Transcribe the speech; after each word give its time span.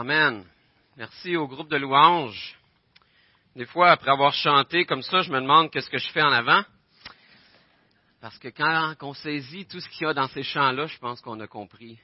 Amen. 0.00 0.46
Merci 0.96 1.36
au 1.36 1.46
groupe 1.46 1.68
de 1.68 1.76
louanges. 1.76 2.58
Des 3.54 3.66
fois, 3.66 3.90
après 3.90 4.10
avoir 4.10 4.32
chanté 4.32 4.86
comme 4.86 5.02
ça, 5.02 5.20
je 5.20 5.30
me 5.30 5.38
demande 5.38 5.70
qu'est-ce 5.70 5.90
que 5.90 5.98
je 5.98 6.08
fais 6.08 6.22
en 6.22 6.32
avant. 6.32 6.64
Parce 8.22 8.38
que 8.38 8.48
quand 8.48 8.94
on 9.02 9.12
saisit 9.12 9.66
tout 9.66 9.78
ce 9.78 9.86
qu'il 9.90 10.06
y 10.06 10.08
a 10.08 10.14
dans 10.14 10.28
ces 10.28 10.42
chants-là, 10.42 10.86
je 10.86 10.96
pense 10.96 11.20
qu'on 11.20 11.38
a 11.40 11.46
compris 11.46 11.98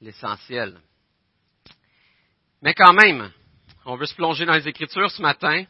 l'essentiel. 0.00 0.80
Mais 2.62 2.74
quand 2.74 2.92
même, 2.92 3.30
on 3.84 3.94
veut 3.94 4.06
se 4.06 4.16
plonger 4.16 4.44
dans 4.44 4.54
les 4.54 4.66
Écritures 4.66 5.12
ce 5.12 5.22
matin. 5.22 5.66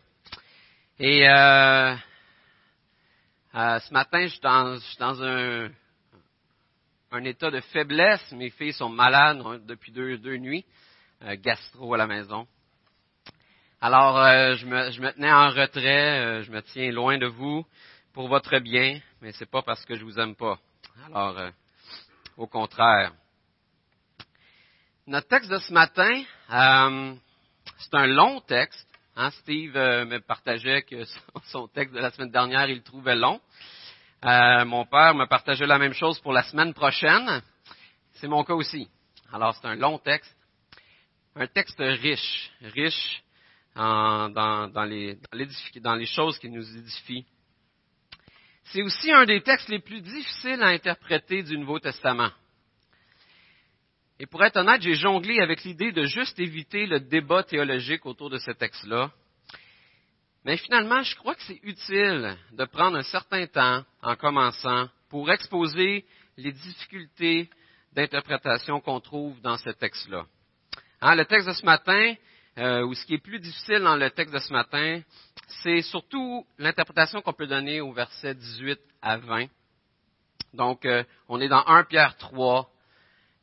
Et 0.99 1.29
euh, 1.29 1.95
euh, 3.55 3.81
ce 3.81 3.93
matin, 3.93 4.23
je 4.23 4.33
suis 4.33 4.41
dans, 4.99 5.23
un, 5.23 5.71
un, 7.11 7.25
état 7.25 7.51
de 7.51 7.61
faiblesse. 7.61 8.33
Mes 8.33 8.49
filles 8.49 8.73
sont 8.73 8.89
malades 8.89 9.67
depuis 9.67 9.93
deux, 9.93 10.17
deux 10.17 10.39
nuits, 10.39 10.65
gastro 11.21 11.95
à 11.95 11.99
la 11.99 12.07
maison. 12.07 12.47
Alors, 13.81 14.19
euh, 14.19 14.57
je 14.57 14.67
me, 14.67 15.13
tenais 15.13 15.31
en 15.31 15.51
retrait, 15.51 16.19
euh, 16.19 16.43
je 16.43 16.51
me 16.51 16.61
tiens 16.63 16.91
loin 16.91 17.17
de 17.17 17.27
vous 17.27 17.65
pour 18.13 18.27
votre 18.27 18.59
bien, 18.59 18.99
mais 19.21 19.31
c'est 19.31 19.49
pas 19.49 19.63
parce 19.63 19.85
que 19.85 19.95
je 19.95 20.05
vous 20.05 20.19
aime 20.19 20.35
pas. 20.35 20.59
Alors, 21.07 21.39
euh, 21.39 21.51
au 22.37 22.49
contraire. 22.49 23.13
Notre 25.07 25.29
texte 25.29 25.49
de 25.49 25.59
ce 25.59 25.73
matin, 25.73 26.25
c'est 26.49 27.95
un 27.95 28.07
long 28.07 28.41
texte. 28.41 28.89
Hein, 29.15 29.31
Steve 29.31 29.75
me 29.75 30.19
partageait 30.19 30.83
que 30.83 31.05
son 31.45 31.69
texte 31.69 31.95
de 31.95 32.01
la 32.01 32.11
semaine 32.11 32.33
dernière, 32.33 32.69
il 32.69 32.79
le 32.79 32.83
trouvait 32.83 33.15
long. 33.15 33.41
mon 34.23 34.87
père 34.87 35.15
me 35.15 35.27
partageait 35.27 35.67
la 35.67 35.79
même 35.79 35.95
chose 35.95 36.19
pour 36.19 36.33
la 36.33 36.43
semaine 36.43 36.75
prochaine. 36.75 37.43
C'est 38.15 38.27
mon 38.29 38.43
cas 38.43 38.55
aussi. 38.55 38.89
Alors, 39.33 39.55
c'est 39.55 39.69
un 39.69 39.77
long 39.77 39.99
texte. 39.99 40.35
Un 41.41 41.47
texte 41.47 41.79
riche, 41.79 42.51
riche 42.63 43.23
dans, 43.77 44.29
dans, 44.73 44.85
les, 44.85 45.17
dans 45.81 45.95
les 45.95 46.07
choses 46.07 46.37
qui 46.37 46.51
nous 46.51 46.77
édifient. 46.77 47.25
C'est 48.65 48.83
aussi 48.83 49.13
un 49.13 49.25
des 49.25 49.41
textes 49.43 49.69
les 49.69 49.79
plus 49.79 50.01
difficiles 50.01 50.61
à 50.61 50.71
interpréter 50.71 51.45
du 51.45 51.57
Nouveau 51.57 51.79
Testament. 51.79 52.33
Et 54.19 54.27
pour 54.27 54.45
être 54.45 54.57
honnête, 54.57 54.83
j'ai 54.83 54.95
jonglé 54.95 55.39
avec 55.39 55.63
l'idée 55.63 55.93
de 55.93 56.07
juste 56.07 56.41
éviter 56.41 56.87
le 56.87 56.99
débat 56.99 57.45
théologique 57.45 58.05
autour 58.05 58.31
de 58.31 58.39
ce 58.39 58.51
texte-là. 58.51 59.13
Mais 60.45 60.57
finalement, 60.57 61.05
je 61.05 61.15
crois 61.15 61.37
que 61.37 61.43
c'est 61.43 61.61
utile 61.63 62.37
de 62.51 62.65
prendre 62.65 62.97
un 62.97 63.05
certain 63.05 63.47
temps 63.47 63.85
en 64.03 64.17
commençant 64.17 64.89
pour 65.09 65.31
exposer 65.31 66.05
les 66.37 66.51
difficultés 66.51 67.49
d'interprétation 67.93 68.81
qu'on 68.81 68.99
trouve 68.99 69.41
dans 69.41 69.57
ce 69.57 69.71
texte-là. 69.71 70.27
Hein, 71.01 71.15
le 71.15 71.25
texte 71.25 71.47
de 71.47 71.53
ce 71.53 71.65
matin, 71.65 72.15
euh, 72.59 72.85
ou 72.85 72.93
ce 72.95 73.07
qui 73.07 73.15
est 73.15 73.23
plus 73.23 73.39
difficile 73.39 73.79
dans 73.79 73.95
le 73.95 74.11
texte 74.11 74.35
de 74.35 74.41
ce 74.41 74.53
matin, 74.53 75.01
c'est 75.63 75.81
surtout 75.83 76.45
l'interprétation 76.59 77.23
qu'on 77.23 77.33
peut 77.33 77.47
donner 77.47 77.81
au 77.81 77.93
verset 77.93 78.35
18 78.35 78.81
à 79.01 79.17
20. 79.17 79.47
Donc, 80.55 80.85
euh, 80.85 81.05
on 81.29 81.41
est 81.41 81.47
dans 81.49 81.65
1 81.65 81.85
Pierre 81.85 82.17
3. 82.17 82.69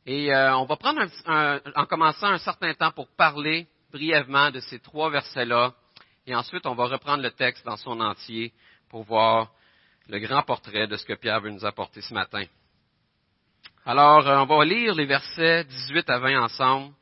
Et 0.04 0.34
euh, 0.34 0.56
on 0.58 0.66
va 0.66 0.76
prendre, 0.76 1.00
en 1.26 1.86
commençant 1.86 2.28
un 2.28 2.38
certain 2.38 2.74
temps 2.74 2.92
pour 2.92 3.08
parler 3.16 3.66
brièvement 3.90 4.50
de 4.50 4.60
ces 4.60 4.78
trois 4.78 5.08
versets-là. 5.08 5.72
Et 6.26 6.34
ensuite, 6.34 6.66
on 6.66 6.74
va 6.74 6.84
reprendre 6.84 7.22
le 7.22 7.30
texte 7.30 7.64
dans 7.64 7.76
son 7.76 7.98
entier 8.00 8.52
pour 8.90 9.02
voir 9.04 9.50
le 10.08 10.18
grand 10.18 10.42
portrait 10.42 10.86
de 10.86 10.96
ce 10.96 11.06
que 11.06 11.14
Pierre 11.14 11.40
veut 11.40 11.50
nous 11.50 11.64
apporter 11.64 12.02
ce 12.02 12.12
matin. 12.12 12.44
Alors, 13.86 14.26
on 14.26 14.44
va 14.44 14.64
lire 14.64 14.94
les 14.94 15.06
versets 15.06 15.64
18 15.64 16.10
à 16.10 16.18
20 16.18 16.42
ensemble. 16.42 16.92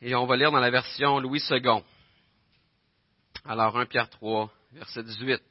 Et 0.00 0.14
on 0.14 0.26
va 0.26 0.36
lire 0.36 0.52
dans 0.52 0.60
la 0.60 0.70
version 0.70 1.18
Louis 1.18 1.42
II. 1.50 1.82
Alors 3.44 3.76
1 3.76 3.86
Pierre 3.86 4.08
3, 4.08 4.48
verset 4.72 5.02
18. 5.02 5.42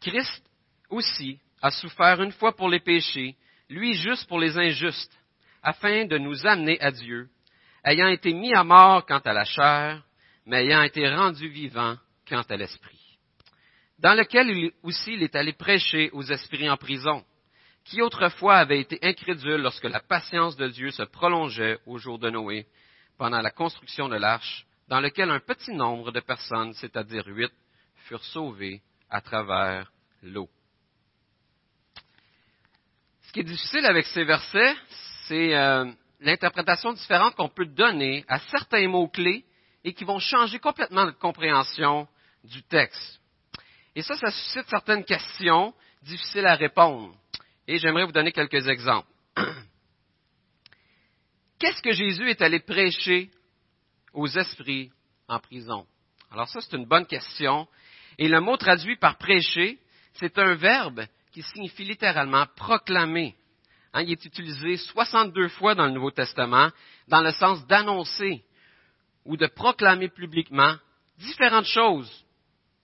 Christ 0.00 0.42
aussi 0.88 1.38
a 1.60 1.70
souffert 1.70 2.22
une 2.22 2.32
fois 2.32 2.56
pour 2.56 2.70
les 2.70 2.80
péchés, 2.80 3.36
lui 3.68 3.94
juste 3.94 4.26
pour 4.28 4.40
les 4.40 4.56
injustes, 4.56 5.12
afin 5.62 6.06
de 6.06 6.16
nous 6.16 6.46
amener 6.46 6.80
à 6.80 6.90
Dieu, 6.90 7.28
ayant 7.84 8.08
été 8.08 8.32
mis 8.32 8.54
à 8.54 8.64
mort 8.64 9.04
quant 9.04 9.20
à 9.20 9.32
la 9.34 9.44
chair, 9.44 10.02
mais 10.46 10.64
ayant 10.64 10.82
été 10.82 11.06
rendu 11.08 11.48
vivant 11.48 11.96
quant 12.26 12.42
à 12.48 12.56
l'esprit, 12.56 13.18
dans 13.98 14.14
lequel 14.14 14.72
aussi 14.82 15.12
il 15.12 15.22
est 15.22 15.36
allé 15.36 15.52
prêcher 15.52 16.10
aux 16.12 16.22
esprits 16.22 16.70
en 16.70 16.78
prison 16.78 17.24
qui 17.84 18.00
autrefois 18.02 18.56
avait 18.56 18.80
été 18.80 18.98
incrédule 19.02 19.62
lorsque 19.62 19.84
la 19.84 20.00
patience 20.00 20.56
de 20.56 20.68
Dieu 20.68 20.90
se 20.90 21.02
prolongeait 21.02 21.78
au 21.86 21.98
jour 21.98 22.18
de 22.18 22.30
Noé, 22.30 22.66
pendant 23.18 23.40
la 23.40 23.50
construction 23.50 24.08
de 24.08 24.16
l'arche, 24.16 24.66
dans 24.88 25.00
lequel 25.00 25.30
un 25.30 25.40
petit 25.40 25.72
nombre 25.72 26.12
de 26.12 26.20
personnes, 26.20 26.72
c'est-à-dire 26.74 27.26
huit, 27.26 27.52
furent 28.06 28.24
sauvées 28.24 28.82
à 29.10 29.20
travers 29.20 29.90
l'eau. 30.22 30.48
Ce 33.22 33.32
qui 33.32 33.40
est 33.40 33.44
difficile 33.44 33.86
avec 33.86 34.06
ces 34.06 34.24
versets, 34.24 34.74
c'est 35.26 35.54
euh, 35.56 35.90
l'interprétation 36.20 36.92
différente 36.92 37.34
qu'on 37.34 37.48
peut 37.48 37.66
donner 37.66 38.24
à 38.28 38.38
certains 38.38 38.86
mots-clés 38.88 39.44
et 39.84 39.94
qui 39.94 40.04
vont 40.04 40.18
changer 40.18 40.58
complètement 40.58 41.06
notre 41.06 41.18
compréhension 41.18 42.06
du 42.44 42.62
texte. 42.64 43.20
Et 43.94 44.02
ça, 44.02 44.16
ça 44.16 44.30
suscite 44.30 44.68
certaines 44.68 45.04
questions 45.04 45.74
difficiles 46.02 46.46
à 46.46 46.54
répondre. 46.54 47.14
Et 47.68 47.78
j'aimerais 47.78 48.04
vous 48.04 48.12
donner 48.12 48.32
quelques 48.32 48.66
exemples. 48.68 49.08
Qu'est-ce 51.58 51.82
que 51.82 51.92
Jésus 51.92 52.28
est 52.28 52.42
allé 52.42 52.58
prêcher 52.60 53.30
aux 54.12 54.26
esprits 54.26 54.90
en 55.28 55.38
prison? 55.38 55.86
Alors 56.30 56.48
ça, 56.48 56.60
c'est 56.60 56.76
une 56.76 56.86
bonne 56.86 57.06
question. 57.06 57.68
Et 58.18 58.28
le 58.28 58.40
mot 58.40 58.56
traduit 58.56 58.96
par 58.96 59.16
prêcher, 59.16 59.78
c'est 60.14 60.38
un 60.38 60.54
verbe 60.54 61.04
qui 61.30 61.42
signifie 61.42 61.84
littéralement 61.84 62.46
proclamer. 62.56 63.36
Hein, 63.92 64.02
il 64.02 64.12
est 64.12 64.24
utilisé 64.24 64.76
62 64.76 65.48
fois 65.48 65.74
dans 65.74 65.86
le 65.86 65.92
Nouveau 65.92 66.10
Testament 66.10 66.70
dans 67.08 67.20
le 67.20 67.30
sens 67.32 67.66
d'annoncer 67.66 68.42
ou 69.24 69.36
de 69.36 69.46
proclamer 69.46 70.08
publiquement 70.08 70.76
différentes 71.18 71.66
choses. 71.66 72.10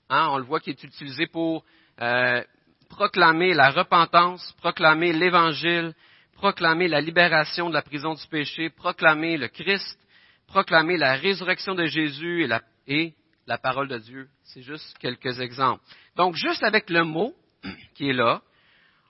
Hein, 0.08 0.28
on 0.30 0.38
le 0.38 0.44
voit 0.44 0.60
qu'il 0.60 0.74
est 0.74 0.84
utilisé 0.84 1.26
pour 1.26 1.64
euh, 2.00 2.42
proclamer 2.88 3.54
la 3.54 3.70
repentance, 3.70 4.52
proclamer 4.58 5.12
l'Évangile, 5.12 5.94
proclamer 6.32 6.88
la 6.88 7.00
libération 7.00 7.68
de 7.68 7.74
la 7.74 7.82
prison 7.82 8.14
du 8.14 8.26
péché, 8.28 8.70
proclamer 8.70 9.36
le 9.36 9.48
Christ, 9.48 9.98
proclamer 10.46 10.96
la 10.96 11.14
résurrection 11.14 11.74
de 11.74 11.84
Jésus 11.84 12.48
et 12.86 13.14
la, 13.46 13.58
parole 13.58 13.88
de 13.88 13.98
Dieu. 13.98 14.28
C'est 14.44 14.62
juste 14.62 14.96
quelques 14.98 15.40
exemples. 15.40 15.82
Donc, 16.16 16.34
juste 16.34 16.62
avec 16.62 16.90
le 16.90 17.04
mot 17.04 17.34
qui 17.94 18.10
est 18.10 18.14
là, 18.14 18.42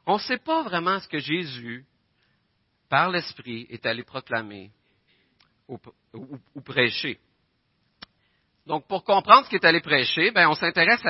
on 0.06 0.14
ne 0.14 0.20
sait 0.20 0.38
pas 0.38 0.62
vraiment 0.62 0.98
ce 1.00 1.08
que 1.08 1.18
Jésus, 1.18 1.84
par 2.88 3.10
l'Esprit, 3.10 3.66
est 3.68 3.84
allé 3.84 4.02
proclamer 4.02 4.70
ou, 5.68 5.78
prêcher. 6.64 7.18
Donc, 8.66 8.86
pour 8.86 9.04
comprendre 9.04 9.44
ce 9.44 9.50
qu'il 9.50 9.58
est 9.58 9.66
allé 9.66 9.80
prêcher, 9.80 10.30
ben, 10.30 10.48
on 10.48 10.54
s'intéresse 10.54 11.04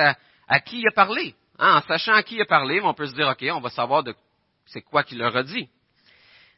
à 0.47 0.59
qui 0.59 0.79
il 0.79 0.87
a 0.87 0.91
parlé. 0.91 1.33
Hein, 1.59 1.75
en 1.75 1.81
sachant 1.81 2.13
à 2.13 2.23
qui 2.23 2.35
il 2.35 2.41
a 2.41 2.45
parlé, 2.45 2.79
on 2.81 2.93
peut 2.93 3.05
se 3.05 3.13
dire, 3.13 3.27
OK, 3.27 3.45
on 3.51 3.59
va 3.59 3.69
savoir 3.69 4.01
de 4.01 4.15
c'est 4.65 4.81
quoi 4.81 5.03
qu'il 5.03 5.17
leur 5.17 5.35
a 5.35 5.43
dit. 5.43 5.67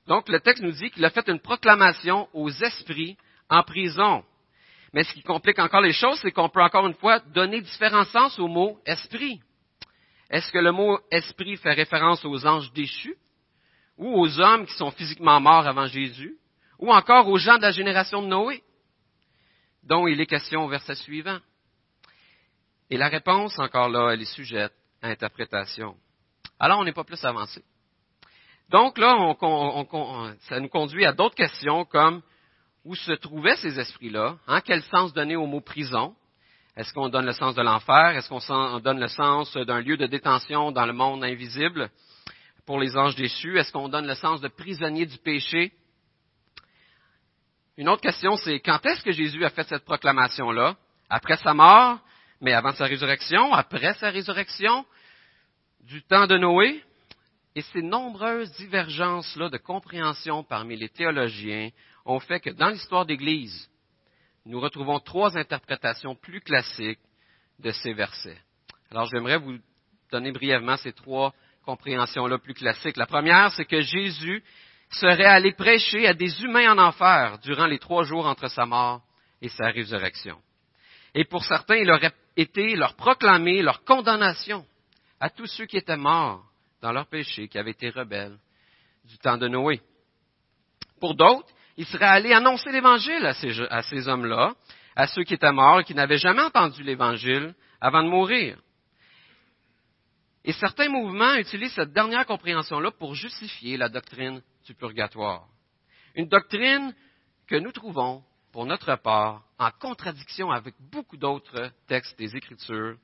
Donc, 0.05 0.29
le 0.29 0.39
texte 0.39 0.61
nous 0.61 0.71
dit 0.71 0.91
qu'il 0.91 1.03
a 1.03 1.09
fait 1.09 1.27
une 1.27 1.39
proclamation 1.39 2.29
aux 2.33 2.51
esprits 2.51 3.17
en 3.49 3.63
prison. 3.63 4.23
Mais 4.93 5.03
ce 5.03 5.13
qui 5.13 5.23
complique 5.23 5.57
encore 5.57 5.81
les 5.81 5.93
choses, 5.93 6.19
c'est 6.21 6.31
qu'on 6.31 6.49
peut 6.49 6.61
encore 6.61 6.85
une 6.85 6.93
fois 6.93 7.19
donner 7.33 7.61
différents 7.61 8.05
sens 8.05 8.37
au 8.37 8.47
mot 8.47 8.79
esprit. 8.85 9.41
Est-ce 10.29 10.51
que 10.51 10.59
le 10.59 10.71
mot 10.71 10.99
esprit 11.09 11.57
fait 11.57 11.73
référence 11.73 12.23
aux 12.23 12.45
anges 12.45 12.71
déchus, 12.73 13.15
ou 13.97 14.21
aux 14.21 14.39
hommes 14.39 14.67
qui 14.67 14.73
sont 14.73 14.91
physiquement 14.91 15.39
morts 15.39 15.67
avant 15.67 15.87
Jésus, 15.87 16.37
ou 16.77 16.91
encore 16.91 17.27
aux 17.27 17.37
gens 17.37 17.57
de 17.57 17.63
la 17.63 17.71
génération 17.71 18.21
de 18.21 18.27
Noé, 18.27 18.61
dont 19.83 20.05
il 20.07 20.21
est 20.21 20.27
question 20.27 20.65
au 20.65 20.67
verset 20.67 20.95
suivant? 20.95 21.39
Et 22.89 22.97
la 22.97 23.07
réponse, 23.07 23.57
encore 23.57 23.89
là, 23.89 24.11
elle 24.11 24.21
est 24.21 24.25
sujette 24.25 24.73
interprétation. 25.01 25.95
Alors, 26.59 26.79
on 26.79 26.83
n'est 26.83 26.93
pas 26.93 27.03
plus 27.03 27.23
avancé. 27.25 27.63
Donc 28.69 28.97
là, 28.97 29.15
on, 29.19 30.35
ça 30.41 30.59
nous 30.59 30.69
conduit 30.69 31.05
à 31.05 31.11
d'autres 31.11 31.35
questions 31.35 31.83
comme 31.85 32.21
où 32.85 32.95
se 32.95 33.11
trouvaient 33.11 33.57
ces 33.57 33.79
esprits-là? 33.79 34.37
Hein? 34.47 34.61
Quel 34.61 34.81
sens 34.83 35.13
donner 35.13 35.35
au 35.35 35.45
mot 35.45 35.61
prison? 35.61 36.15
Est-ce 36.75 36.93
qu'on 36.93 37.09
donne 37.09 37.25
le 37.25 37.33
sens 37.33 37.53
de 37.53 37.61
l'enfer? 37.61 38.15
Est-ce 38.15 38.29
qu'on 38.29 38.79
donne 38.79 38.99
le 38.99 39.09
sens 39.09 39.55
d'un 39.57 39.81
lieu 39.81 39.97
de 39.97 40.07
détention 40.07 40.71
dans 40.71 40.85
le 40.85 40.93
monde 40.93 41.23
invisible 41.23 41.89
pour 42.65 42.79
les 42.79 42.95
anges 42.95 43.15
déchus? 43.15 43.59
Est-ce 43.59 43.71
qu'on 43.71 43.89
donne 43.89 44.07
le 44.07 44.15
sens 44.15 44.39
de 44.39 44.47
prisonnier 44.47 45.05
du 45.05 45.17
péché? 45.17 45.73
Une 47.77 47.89
autre 47.89 48.01
question, 48.01 48.37
c'est 48.37 48.59
quand 48.59 48.85
est-ce 48.85 49.03
que 49.03 49.11
Jésus 49.11 49.43
a 49.43 49.49
fait 49.49 49.67
cette 49.67 49.83
proclamation-là? 49.83 50.75
Après 51.09 51.35
sa 51.37 51.53
mort? 51.53 51.99
Mais 52.41 52.53
avant 52.53 52.73
sa 52.73 52.85
résurrection, 52.85 53.53
après 53.53 53.93
sa 53.95 54.09
résurrection, 54.09 54.85
du 55.81 56.01
temps 56.03 56.27
de 56.27 56.37
Noé, 56.37 56.83
Et 57.53 57.61
ces 57.61 57.81
nombreuses 57.81 58.51
divergences-là 58.53 59.49
de 59.49 59.57
compréhension 59.57 60.43
parmi 60.43 60.77
les 60.77 60.89
théologiens 60.89 61.69
ont 62.05 62.19
fait 62.19 62.39
que 62.39 62.49
dans 62.49 62.69
l'histoire 62.69 63.05
d'Église, 63.05 63.69
nous 64.45 64.59
retrouvons 64.59 64.99
trois 64.99 65.37
interprétations 65.37 66.15
plus 66.15 66.39
classiques 66.39 66.99
de 67.59 67.71
ces 67.71 67.93
versets. 67.93 68.39
Alors 68.89 69.05
j'aimerais 69.07 69.37
vous 69.37 69.57
donner 70.11 70.31
brièvement 70.31 70.77
ces 70.77 70.93
trois 70.93 71.33
compréhensions-là 71.65 72.37
plus 72.37 72.53
classiques. 72.53 72.97
La 72.97 73.05
première, 73.05 73.51
c'est 73.51 73.65
que 73.65 73.81
Jésus 73.81 74.43
serait 74.89 75.25
allé 75.25 75.51
prêcher 75.53 76.07
à 76.07 76.13
des 76.13 76.43
humains 76.43 76.73
en 76.73 76.77
enfer 76.77 77.37
durant 77.39 77.67
les 77.67 77.79
trois 77.79 78.03
jours 78.03 78.25
entre 78.25 78.47
sa 78.47 78.65
mort 78.65 79.01
et 79.41 79.49
sa 79.49 79.67
résurrection. 79.67 80.37
Et 81.13 81.25
pour 81.25 81.43
certains, 81.43 81.75
il 81.75 81.91
aurait 81.91 82.13
été 82.35 82.75
leur 82.75 82.95
proclamer 82.95 83.61
leur 83.61 83.83
condamnation 83.83 84.65
à 85.19 85.29
tous 85.29 85.47
ceux 85.47 85.65
qui 85.65 85.77
étaient 85.77 85.97
morts 85.97 86.43
dans 86.81 86.91
leur 86.91 87.07
péché, 87.07 87.47
qui 87.47 87.57
avaient 87.57 87.71
été 87.71 87.89
rebelles 87.89 88.37
du 89.05 89.17
temps 89.17 89.37
de 89.37 89.47
Noé. 89.47 89.81
Pour 90.99 91.15
d'autres, 91.15 91.49
il 91.77 91.85
serait 91.85 92.05
allé 92.05 92.33
annoncer 92.33 92.71
l'Évangile 92.71 93.25
à 93.25 93.33
ces, 93.33 93.61
à 93.69 93.81
ces 93.81 94.07
hommes-là, 94.07 94.53
à 94.95 95.07
ceux 95.07 95.23
qui 95.23 95.33
étaient 95.33 95.51
morts 95.51 95.81
et 95.81 95.83
qui 95.83 95.95
n'avaient 95.95 96.17
jamais 96.17 96.41
entendu 96.41 96.83
l'Évangile 96.83 97.53
avant 97.79 98.03
de 98.03 98.09
mourir. 98.09 98.57
Et 100.43 100.53
certains 100.53 100.89
mouvements 100.89 101.35
utilisent 101.35 101.73
cette 101.73 101.93
dernière 101.93 102.25
compréhension-là 102.25 102.91
pour 102.91 103.13
justifier 103.13 103.77
la 103.77 103.89
doctrine 103.89 104.41
du 104.65 104.73
purgatoire. 104.73 105.47
Une 106.15 106.27
doctrine 106.27 106.95
que 107.47 107.55
nous 107.55 107.71
trouvons, 107.71 108.23
pour 108.51 108.65
notre 108.65 108.95
part, 108.97 109.43
en 109.57 109.71
contradiction 109.71 110.51
avec 110.51 110.75
beaucoup 110.79 111.17
d'autres 111.17 111.71
textes 111.87 112.17
des 112.17 112.35
Écritures, 112.35 112.97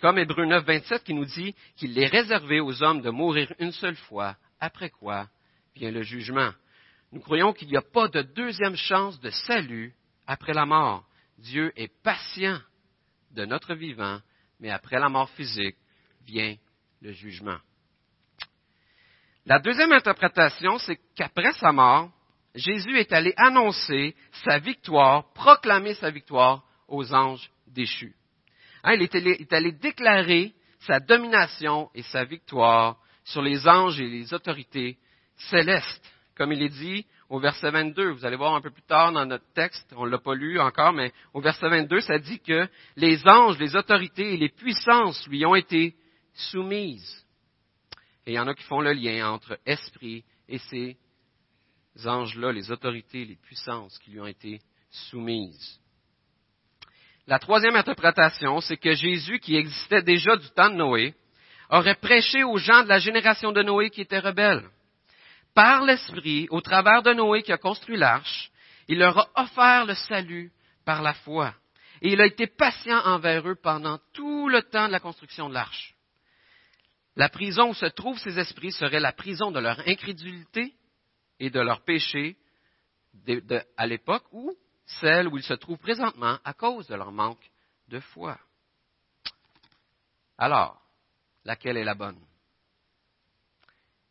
comme 0.00 0.18
Hébreu 0.18 0.44
9, 0.44 0.64
27 0.64 1.04
qui 1.04 1.14
nous 1.14 1.24
dit 1.24 1.54
qu'il 1.76 1.98
est 1.98 2.06
réservé 2.06 2.60
aux 2.60 2.82
hommes 2.82 3.00
de 3.00 3.10
mourir 3.10 3.52
une 3.58 3.72
seule 3.72 3.96
fois, 3.96 4.36
après 4.60 4.90
quoi 4.90 5.28
vient 5.74 5.90
le 5.90 6.02
jugement. 6.02 6.50
Nous 7.12 7.20
croyons 7.20 7.52
qu'il 7.52 7.68
n'y 7.68 7.76
a 7.76 7.82
pas 7.82 8.08
de 8.08 8.22
deuxième 8.22 8.76
chance 8.76 9.20
de 9.20 9.30
salut 9.30 9.94
après 10.26 10.54
la 10.54 10.66
mort. 10.66 11.04
Dieu 11.38 11.72
est 11.76 11.92
patient 12.02 12.58
de 13.30 13.44
notre 13.44 13.74
vivant, 13.74 14.18
mais 14.60 14.70
après 14.70 14.98
la 14.98 15.08
mort 15.08 15.30
physique 15.30 15.76
vient 16.26 16.56
le 17.00 17.12
jugement. 17.12 17.58
La 19.44 19.58
deuxième 19.58 19.92
interprétation, 19.92 20.78
c'est 20.78 21.00
qu'après 21.16 21.52
sa 21.52 21.72
mort, 21.72 22.10
Jésus 22.54 22.98
est 22.98 23.12
allé 23.12 23.32
annoncer 23.36 24.14
sa 24.44 24.58
victoire, 24.58 25.32
proclamer 25.32 25.94
sa 25.94 26.10
victoire 26.10 26.64
aux 26.88 27.14
anges 27.14 27.50
déchus. 27.66 28.14
Hein, 28.84 28.94
il 28.94 29.02
est 29.02 29.52
allé 29.52 29.72
déclarer 29.72 30.52
sa 30.80 31.00
domination 31.00 31.88
et 31.94 32.02
sa 32.02 32.24
victoire 32.24 32.98
sur 33.24 33.42
les 33.42 33.66
anges 33.66 34.00
et 34.00 34.08
les 34.08 34.34
autorités 34.34 34.98
célestes. 35.36 36.12
Comme 36.36 36.52
il 36.52 36.62
est 36.62 36.68
dit 36.68 37.06
au 37.28 37.38
verset 37.38 37.70
22, 37.70 38.10
vous 38.10 38.26
allez 38.26 38.36
voir 38.36 38.54
un 38.54 38.60
peu 38.60 38.70
plus 38.70 38.82
tard 38.82 39.12
dans 39.12 39.24
notre 39.24 39.50
texte, 39.54 39.90
on 39.96 40.04
ne 40.04 40.10
l'a 40.10 40.18
pas 40.18 40.34
lu 40.34 40.60
encore, 40.60 40.92
mais 40.92 41.12
au 41.32 41.40
verset 41.40 41.68
22, 41.68 42.00
ça 42.00 42.18
dit 42.18 42.40
que 42.40 42.68
les 42.96 43.26
anges, 43.26 43.58
les 43.58 43.74
autorités 43.76 44.34
et 44.34 44.36
les 44.36 44.50
puissances 44.50 45.26
lui 45.28 45.46
ont 45.46 45.54
été 45.54 45.94
soumises. 46.34 47.26
Et 48.26 48.32
il 48.32 48.34
y 48.34 48.38
en 48.38 48.48
a 48.48 48.54
qui 48.54 48.62
font 48.64 48.80
le 48.80 48.92
lien 48.92 49.30
entre 49.30 49.58
esprit 49.64 50.24
et 50.48 50.58
ces 50.58 50.96
anges-là, 52.04 52.52
les 52.52 52.70
autorités, 52.70 53.24
les 53.24 53.36
puissances 53.36 53.98
qui 53.98 54.10
lui 54.10 54.20
ont 54.20 54.26
été 54.26 54.60
soumises. 54.90 55.80
La 57.26 57.38
troisième 57.38 57.76
interprétation, 57.76 58.60
c'est 58.60 58.76
que 58.76 58.94
Jésus, 58.94 59.38
qui 59.38 59.56
existait 59.56 60.02
déjà 60.02 60.36
du 60.36 60.48
temps 60.50 60.70
de 60.70 60.76
Noé, 60.76 61.14
aurait 61.70 61.94
prêché 61.94 62.42
aux 62.44 62.58
gens 62.58 62.82
de 62.82 62.88
la 62.88 62.98
génération 62.98 63.52
de 63.52 63.62
Noé 63.62 63.90
qui 63.90 64.00
étaient 64.00 64.18
rebelles. 64.18 64.68
Par 65.54 65.84
l'Esprit, 65.84 66.48
au 66.50 66.60
travers 66.60 67.02
de 67.02 67.12
Noé 67.12 67.42
qui 67.42 67.52
a 67.52 67.58
construit 67.58 67.96
l'arche, 67.96 68.50
il 68.88 68.98
leur 68.98 69.18
a 69.18 69.42
offert 69.42 69.86
le 69.86 69.94
salut 69.94 70.50
par 70.84 71.02
la 71.02 71.14
foi. 71.14 71.54
Et 72.00 72.12
il 72.12 72.20
a 72.20 72.26
été 72.26 72.46
patient 72.46 72.98
envers 73.04 73.48
eux 73.48 73.56
pendant 73.62 73.98
tout 74.12 74.48
le 74.48 74.62
temps 74.62 74.88
de 74.88 74.92
la 74.92 75.00
construction 75.00 75.48
de 75.48 75.54
l'arche. 75.54 75.94
La 77.14 77.28
prison 77.28 77.70
où 77.70 77.74
se 77.74 77.86
trouvent 77.86 78.18
ces 78.18 78.38
esprits 78.38 78.72
serait 78.72 78.98
la 78.98 79.12
prison 79.12 79.52
de 79.52 79.60
leur 79.60 79.78
incrédulité 79.86 80.72
et 81.38 81.50
de 81.50 81.60
leur 81.60 81.82
péché 81.84 82.36
à 83.76 83.86
l'époque 83.86 84.24
ou 84.32 84.56
celle 85.00 85.28
où 85.28 85.36
ils 85.36 85.44
se 85.44 85.54
trouvent 85.54 85.78
présentement 85.78 86.38
à 86.44 86.52
cause 86.54 86.86
de 86.86 86.94
leur 86.94 87.12
manque 87.12 87.50
de 87.88 88.00
foi. 88.00 88.38
Alors, 90.38 90.80
laquelle 91.44 91.76
est 91.76 91.84
la 91.84 91.94
bonne? 91.94 92.20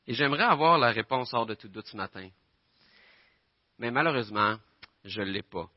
Et 0.07 0.13
j'aimerais 0.13 0.43
avoir 0.43 0.77
la 0.77 0.91
réponse 0.91 1.33
hors 1.33 1.45
de 1.45 1.53
tout 1.53 1.67
doute 1.67 1.87
ce 1.87 1.97
matin. 1.97 2.29
Mais 3.77 3.91
malheureusement, 3.91 4.57
je 5.03 5.21
ne 5.21 5.31
l'ai 5.31 5.43
pas. 5.43 5.69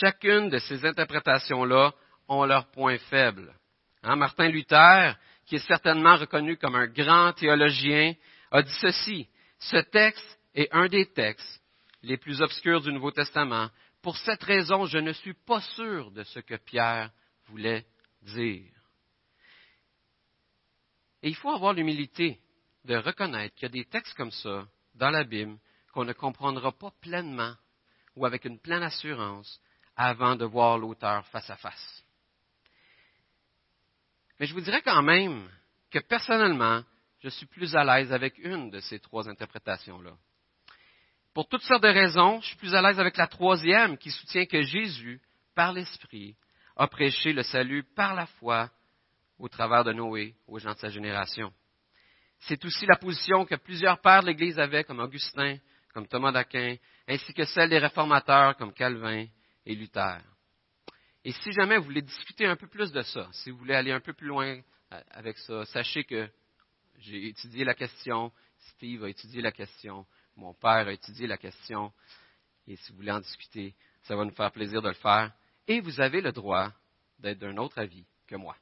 Chacune 0.00 0.48
de 0.48 0.58
ces 0.58 0.84
interprétations-là 0.84 1.92
ont 2.28 2.44
leur 2.44 2.70
point 2.70 2.98
faible. 2.98 3.54
Hein, 4.02 4.16
Martin 4.16 4.48
Luther, 4.48 5.16
qui 5.46 5.56
est 5.56 5.66
certainement 5.66 6.16
reconnu 6.16 6.56
comme 6.56 6.74
un 6.74 6.86
grand 6.86 7.32
théologien, 7.32 8.14
a 8.50 8.62
dit 8.62 8.76
ceci. 8.80 9.28
Ce 9.58 9.76
texte 9.76 10.38
est 10.54 10.68
un 10.72 10.88
des 10.88 11.06
textes 11.06 11.62
les 12.02 12.16
plus 12.16 12.40
obscurs 12.40 12.80
du 12.80 12.92
Nouveau 12.92 13.10
Testament. 13.10 13.70
Pour 14.02 14.16
cette 14.18 14.42
raison, 14.42 14.86
je 14.86 14.98
ne 14.98 15.12
suis 15.12 15.34
pas 15.34 15.60
sûr 15.60 16.10
de 16.10 16.22
ce 16.24 16.40
que 16.40 16.56
Pierre 16.56 17.10
voulait 17.46 17.86
dire. 18.22 18.72
Et 21.22 21.28
il 21.28 21.34
faut 21.34 21.50
avoir 21.50 21.72
l'humilité 21.72 22.40
de 22.84 22.96
reconnaître 22.96 23.54
qu'il 23.54 23.64
y 23.64 23.66
a 23.66 23.82
des 23.82 23.84
textes 23.86 24.14
comme 24.14 24.30
ça 24.30 24.66
dans 24.94 25.10
la 25.10 25.24
Bible 25.24 25.58
qu'on 25.92 26.04
ne 26.04 26.12
comprendra 26.12 26.72
pas 26.72 26.92
pleinement 27.00 27.54
ou 28.14 28.26
avec 28.26 28.44
une 28.44 28.60
pleine 28.60 28.82
assurance 28.82 29.60
avant 29.96 30.36
de 30.36 30.44
voir 30.44 30.78
l'auteur 30.78 31.26
face 31.28 31.48
à 31.50 31.56
face. 31.56 32.04
Mais 34.38 34.46
je 34.46 34.54
vous 34.54 34.60
dirais 34.60 34.82
quand 34.82 35.02
même 35.02 35.48
que 35.90 35.98
personnellement, 35.98 36.82
je 37.20 37.28
suis 37.28 37.46
plus 37.46 37.74
à 37.74 37.84
l'aise 37.84 38.12
avec 38.12 38.38
une 38.38 38.70
de 38.70 38.80
ces 38.80 38.98
trois 38.98 39.28
interprétations-là. 39.28 40.12
Pour 41.34 41.48
toutes 41.48 41.62
sortes 41.62 41.82
de 41.82 41.88
raisons, 41.88 42.40
je 42.40 42.46
suis 42.46 42.56
plus 42.56 42.74
à 42.74 42.82
l'aise 42.82 42.98
avec 42.98 43.16
la 43.16 43.26
troisième 43.26 43.98
qui 43.98 44.10
soutient 44.10 44.46
que 44.46 44.62
Jésus, 44.62 45.20
par 45.54 45.72
l'Esprit, 45.72 46.36
a 46.76 46.86
prêché 46.86 47.32
le 47.32 47.42
salut 47.42 47.84
par 47.94 48.14
la 48.14 48.26
foi 48.26 48.70
au 49.38 49.48
travers 49.48 49.84
de 49.84 49.92
Noé 49.92 50.34
aux 50.46 50.58
gens 50.58 50.72
de 50.72 50.78
sa 50.78 50.88
génération. 50.88 51.52
C'est 52.40 52.64
aussi 52.64 52.86
la 52.86 52.96
position 52.96 53.44
que 53.44 53.54
plusieurs 53.54 54.00
pères 54.00 54.22
de 54.22 54.28
l'Église 54.28 54.58
avaient, 54.58 54.84
comme 54.84 55.00
Augustin, 55.00 55.58
comme 55.92 56.06
Thomas 56.06 56.32
d'Aquin, 56.32 56.76
ainsi 57.08 57.32
que 57.32 57.44
celle 57.44 57.70
des 57.70 57.78
réformateurs 57.78 58.56
comme 58.56 58.72
Calvin 58.72 59.26
et 59.64 59.74
Luther. 59.74 60.20
Et 61.24 61.32
si 61.32 61.52
jamais 61.52 61.78
vous 61.78 61.84
voulez 61.84 62.02
discuter 62.02 62.46
un 62.46 62.56
peu 62.56 62.68
plus 62.68 62.92
de 62.92 63.02
ça, 63.02 63.28
si 63.32 63.50
vous 63.50 63.58
voulez 63.58 63.74
aller 63.74 63.92
un 63.92 64.00
peu 64.00 64.12
plus 64.12 64.28
loin 64.28 64.60
avec 65.10 65.36
ça, 65.38 65.64
sachez 65.66 66.04
que 66.04 66.30
j'ai 67.00 67.28
étudié 67.28 67.64
la 67.64 67.74
question, 67.74 68.32
Steve 68.74 69.04
a 69.04 69.08
étudié 69.08 69.42
la 69.42 69.52
question, 69.52 70.06
mon 70.36 70.54
père 70.54 70.88
a 70.88 70.92
étudié 70.92 71.26
la 71.26 71.36
question, 71.36 71.92
et 72.66 72.76
si 72.76 72.90
vous 72.90 72.98
voulez 72.98 73.12
en 73.12 73.20
discuter, 73.20 73.74
ça 74.02 74.16
va 74.16 74.24
nous 74.24 74.34
faire 74.34 74.50
plaisir 74.50 74.82
de 74.82 74.88
le 74.88 74.94
faire. 74.94 75.32
Et 75.68 75.80
vous 75.80 76.00
avez 76.00 76.20
le 76.20 76.32
droit 76.32 76.72
d'être 77.18 77.38
d'un 77.38 77.56
autre 77.58 77.78
avis 77.78 78.04
que 78.26 78.36
moi. 78.36 78.56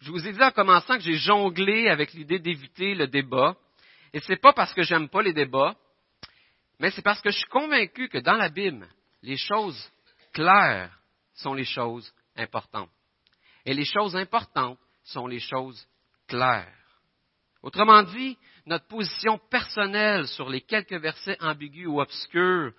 Je 0.00 0.10
vous 0.10 0.26
ai 0.26 0.32
dit 0.32 0.42
en 0.42 0.50
commençant 0.50 0.96
que 0.96 1.02
j'ai 1.02 1.16
jonglé 1.16 1.88
avec 1.88 2.12
l'idée 2.12 2.40
d'éviter 2.40 2.94
le 2.94 3.06
débat. 3.06 3.56
Et 4.12 4.20
ce 4.20 4.32
n'est 4.32 4.38
pas 4.38 4.52
parce 4.52 4.74
que 4.74 4.82
j'aime 4.82 5.08
pas 5.08 5.22
les 5.22 5.32
débats, 5.32 5.76
mais 6.80 6.90
c'est 6.90 7.02
parce 7.02 7.20
que 7.20 7.30
je 7.30 7.38
suis 7.38 7.48
convaincu 7.48 8.08
que 8.08 8.18
dans 8.18 8.34
la 8.34 8.48
Bible, 8.48 8.88
les 9.22 9.36
choses 9.36 9.90
claires 10.32 10.98
sont 11.34 11.54
les 11.54 11.64
choses 11.64 12.12
importantes. 12.36 12.90
Et 13.64 13.72
les 13.72 13.84
choses 13.84 14.16
importantes 14.16 14.78
sont 15.04 15.26
les 15.26 15.40
choses 15.40 15.86
claires. 16.26 16.78
Autrement 17.62 18.02
dit, 18.02 18.36
notre 18.66 18.86
position 18.86 19.38
personnelle 19.50 20.26
sur 20.28 20.48
les 20.48 20.60
quelques 20.60 21.00
versets 21.00 21.36
ambigus 21.40 21.86
ou 21.86 22.00
obscurs 22.00 22.72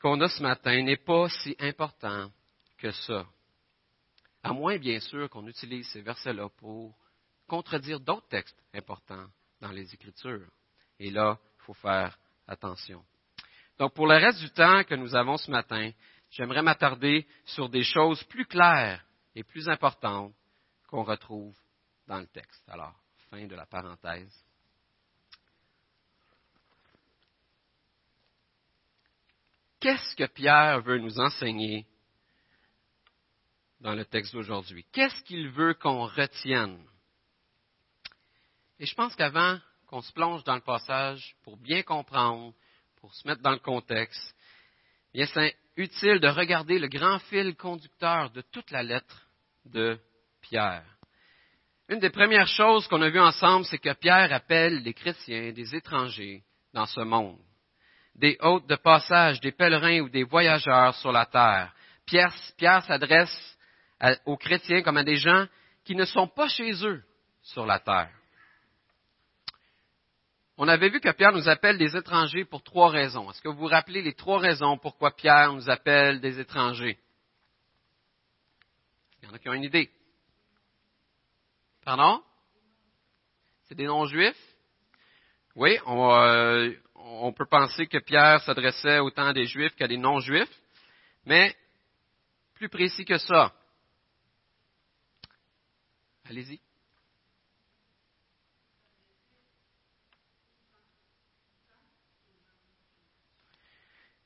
qu'on 0.00 0.20
a 0.20 0.28
ce 0.28 0.42
matin 0.42 0.82
n'est 0.82 0.96
pas 0.96 1.28
si 1.28 1.54
important 1.58 2.30
que 2.78 2.90
ça. 2.90 3.26
À 4.42 4.52
moins, 4.52 4.78
bien 4.78 5.00
sûr, 5.00 5.28
qu'on 5.28 5.46
utilise 5.46 5.86
ces 5.88 6.00
versets-là 6.00 6.48
pour 6.56 6.96
contredire 7.46 8.00
d'autres 8.00 8.28
textes 8.28 8.58
importants 8.72 9.26
dans 9.60 9.70
les 9.70 9.92
Écritures. 9.92 10.48
Et 10.98 11.10
là, 11.10 11.38
il 11.58 11.62
faut 11.64 11.74
faire 11.74 12.18
attention. 12.48 13.04
Donc, 13.78 13.92
pour 13.94 14.06
le 14.06 14.14
reste 14.16 14.40
du 14.40 14.50
temps 14.50 14.84
que 14.84 14.94
nous 14.94 15.14
avons 15.14 15.36
ce 15.36 15.50
matin, 15.50 15.90
j'aimerais 16.30 16.62
m'attarder 16.62 17.26
sur 17.44 17.68
des 17.68 17.82
choses 17.82 18.22
plus 18.24 18.46
claires 18.46 19.04
et 19.34 19.44
plus 19.44 19.68
importantes 19.68 20.32
qu'on 20.90 21.04
retrouve 21.04 21.56
dans 22.08 22.18
le 22.18 22.26
texte. 22.26 22.68
Alors, 22.68 22.94
fin 23.30 23.46
de 23.46 23.54
la 23.54 23.64
parenthèse. 23.64 24.44
Qu'est-ce 29.78 30.16
que 30.16 30.26
Pierre 30.26 30.82
veut 30.82 30.98
nous 30.98 31.20
enseigner 31.20 31.86
dans 33.80 33.94
le 33.94 34.04
texte 34.04 34.34
d'aujourd'hui? 34.34 34.84
Qu'est-ce 34.92 35.22
qu'il 35.22 35.48
veut 35.50 35.74
qu'on 35.74 36.06
retienne? 36.06 36.84
Et 38.80 38.84
je 38.84 38.94
pense 38.94 39.14
qu'avant 39.14 39.58
qu'on 39.86 40.02
se 40.02 40.12
plonge 40.12 40.42
dans 40.44 40.56
le 40.56 40.60
passage, 40.60 41.36
pour 41.44 41.56
bien 41.56 41.82
comprendre, 41.82 42.52
pour 42.96 43.14
se 43.14 43.26
mettre 43.26 43.42
dans 43.42 43.52
le 43.52 43.58
contexte, 43.60 44.34
bien 45.14 45.26
c'est 45.26 45.56
utile 45.76 46.18
de 46.18 46.28
regarder 46.28 46.78
le 46.78 46.88
grand 46.88 47.20
fil 47.20 47.54
conducteur 47.56 48.30
de 48.32 48.40
toute 48.40 48.70
la 48.72 48.82
lettre 48.82 49.28
de 49.66 49.98
Pierre. 50.40 50.84
Une 51.88 51.98
des 51.98 52.10
premières 52.10 52.46
choses 52.46 52.86
qu'on 52.86 53.02
a 53.02 53.08
vues 53.08 53.20
ensemble, 53.20 53.64
c'est 53.64 53.78
que 53.78 53.92
Pierre 53.94 54.32
appelle 54.32 54.82
les 54.82 54.94
chrétiens 54.94 55.52
des 55.52 55.74
étrangers 55.74 56.44
dans 56.72 56.86
ce 56.86 57.00
monde, 57.00 57.40
des 58.14 58.36
hôtes 58.40 58.68
de 58.68 58.76
passage, 58.76 59.40
des 59.40 59.52
pèlerins 59.52 60.00
ou 60.00 60.08
des 60.08 60.22
voyageurs 60.22 60.94
sur 60.96 61.10
la 61.10 61.26
terre. 61.26 61.74
Pierre, 62.06 62.32
Pierre 62.56 62.84
s'adresse 62.84 63.58
aux 64.24 64.36
chrétiens 64.36 64.82
comme 64.82 64.98
à 64.98 65.04
des 65.04 65.16
gens 65.16 65.46
qui 65.84 65.94
ne 65.94 66.04
sont 66.04 66.28
pas 66.28 66.48
chez 66.48 66.72
eux 66.86 67.02
sur 67.42 67.66
la 67.66 67.80
terre. 67.80 68.10
On 70.56 70.68
avait 70.68 70.90
vu 70.90 71.00
que 71.00 71.10
Pierre 71.10 71.32
nous 71.32 71.48
appelle 71.48 71.78
des 71.78 71.96
étrangers 71.96 72.44
pour 72.44 72.62
trois 72.62 72.90
raisons. 72.90 73.30
Est-ce 73.30 73.40
que 73.40 73.48
vous 73.48 73.60
vous 73.60 73.66
rappelez 73.66 74.02
les 74.02 74.14
trois 74.14 74.38
raisons 74.38 74.76
pourquoi 74.76 75.10
Pierre 75.16 75.52
nous 75.52 75.70
appelle 75.70 76.20
des 76.20 76.38
étrangers? 76.38 76.98
Il 79.22 79.28
y 79.28 79.32
en 79.32 79.34
a 79.34 79.38
qui 79.38 79.48
ont 79.48 79.54
une 79.54 79.64
idée. 79.64 79.90
Pardon? 81.84 82.22
C'est 83.64 83.74
des 83.74 83.86
non-juifs? 83.86 84.36
Oui, 85.56 85.78
on, 85.86 86.12
euh, 86.12 86.72
on, 86.94 87.32
peut 87.32 87.46
penser 87.46 87.86
que 87.86 87.98
Pierre 87.98 88.40
s'adressait 88.42 88.98
autant 88.98 89.26
à 89.26 89.32
des 89.32 89.46
juifs 89.46 89.74
qu'à 89.76 89.88
des 89.88 89.96
non-juifs, 89.96 90.48
mais 91.24 91.56
plus 92.54 92.68
précis 92.68 93.04
que 93.04 93.18
ça. 93.18 93.52
Allez-y. 96.28 96.60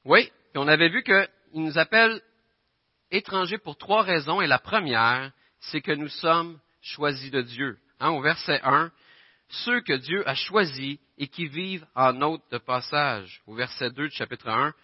Oui, 0.04 0.30
on 0.54 0.68
avait 0.68 0.90
vu 0.90 1.02
qu'il 1.02 1.28
nous 1.54 1.78
appelle 1.78 2.20
étrangers 3.10 3.58
pour 3.58 3.78
trois 3.78 4.02
raisons, 4.02 4.42
et 4.42 4.46
la 4.46 4.58
première, 4.58 5.32
c'est 5.60 5.80
que 5.80 5.92
nous 5.92 6.08
sommes 6.08 6.60
choisis 6.84 7.30
de 7.30 7.42
Dieu. 7.42 7.78
Hein, 8.00 8.10
au 8.10 8.20
verset 8.20 8.60
1, 8.62 8.90
ceux 9.48 9.80
que 9.80 9.94
Dieu 9.94 10.28
a 10.28 10.34
choisis 10.34 10.98
et 11.18 11.28
qui 11.28 11.46
vivent 11.46 11.86
en 11.94 12.20
hôte 12.22 12.42
de 12.50 12.58
passage. 12.58 13.42
Au 13.46 13.54
verset 13.54 13.90
2 13.90 14.08
du 14.08 14.14
chapitre 14.14 14.48
1, 14.48 14.74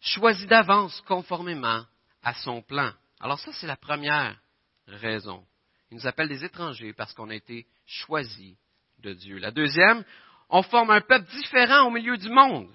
choisis 0.00 0.46
d'avance 0.46 1.00
conformément 1.02 1.84
à 2.22 2.34
son 2.34 2.62
plan. 2.62 2.92
Alors 3.20 3.38
ça, 3.38 3.52
c'est 3.52 3.66
la 3.66 3.76
première 3.76 4.38
raison. 4.86 5.44
Il 5.90 5.98
nous 5.98 6.06
appelle 6.06 6.28
des 6.28 6.44
étrangers 6.44 6.92
parce 6.92 7.12
qu'on 7.14 7.30
a 7.30 7.34
été 7.34 7.66
choisis 7.86 8.56
de 8.98 9.12
Dieu. 9.12 9.38
La 9.38 9.50
deuxième, 9.50 10.04
on 10.48 10.62
forme 10.62 10.90
un 10.90 11.00
peuple 11.00 11.28
différent 11.30 11.86
au 11.86 11.90
milieu 11.90 12.16
du 12.16 12.28
monde. 12.28 12.72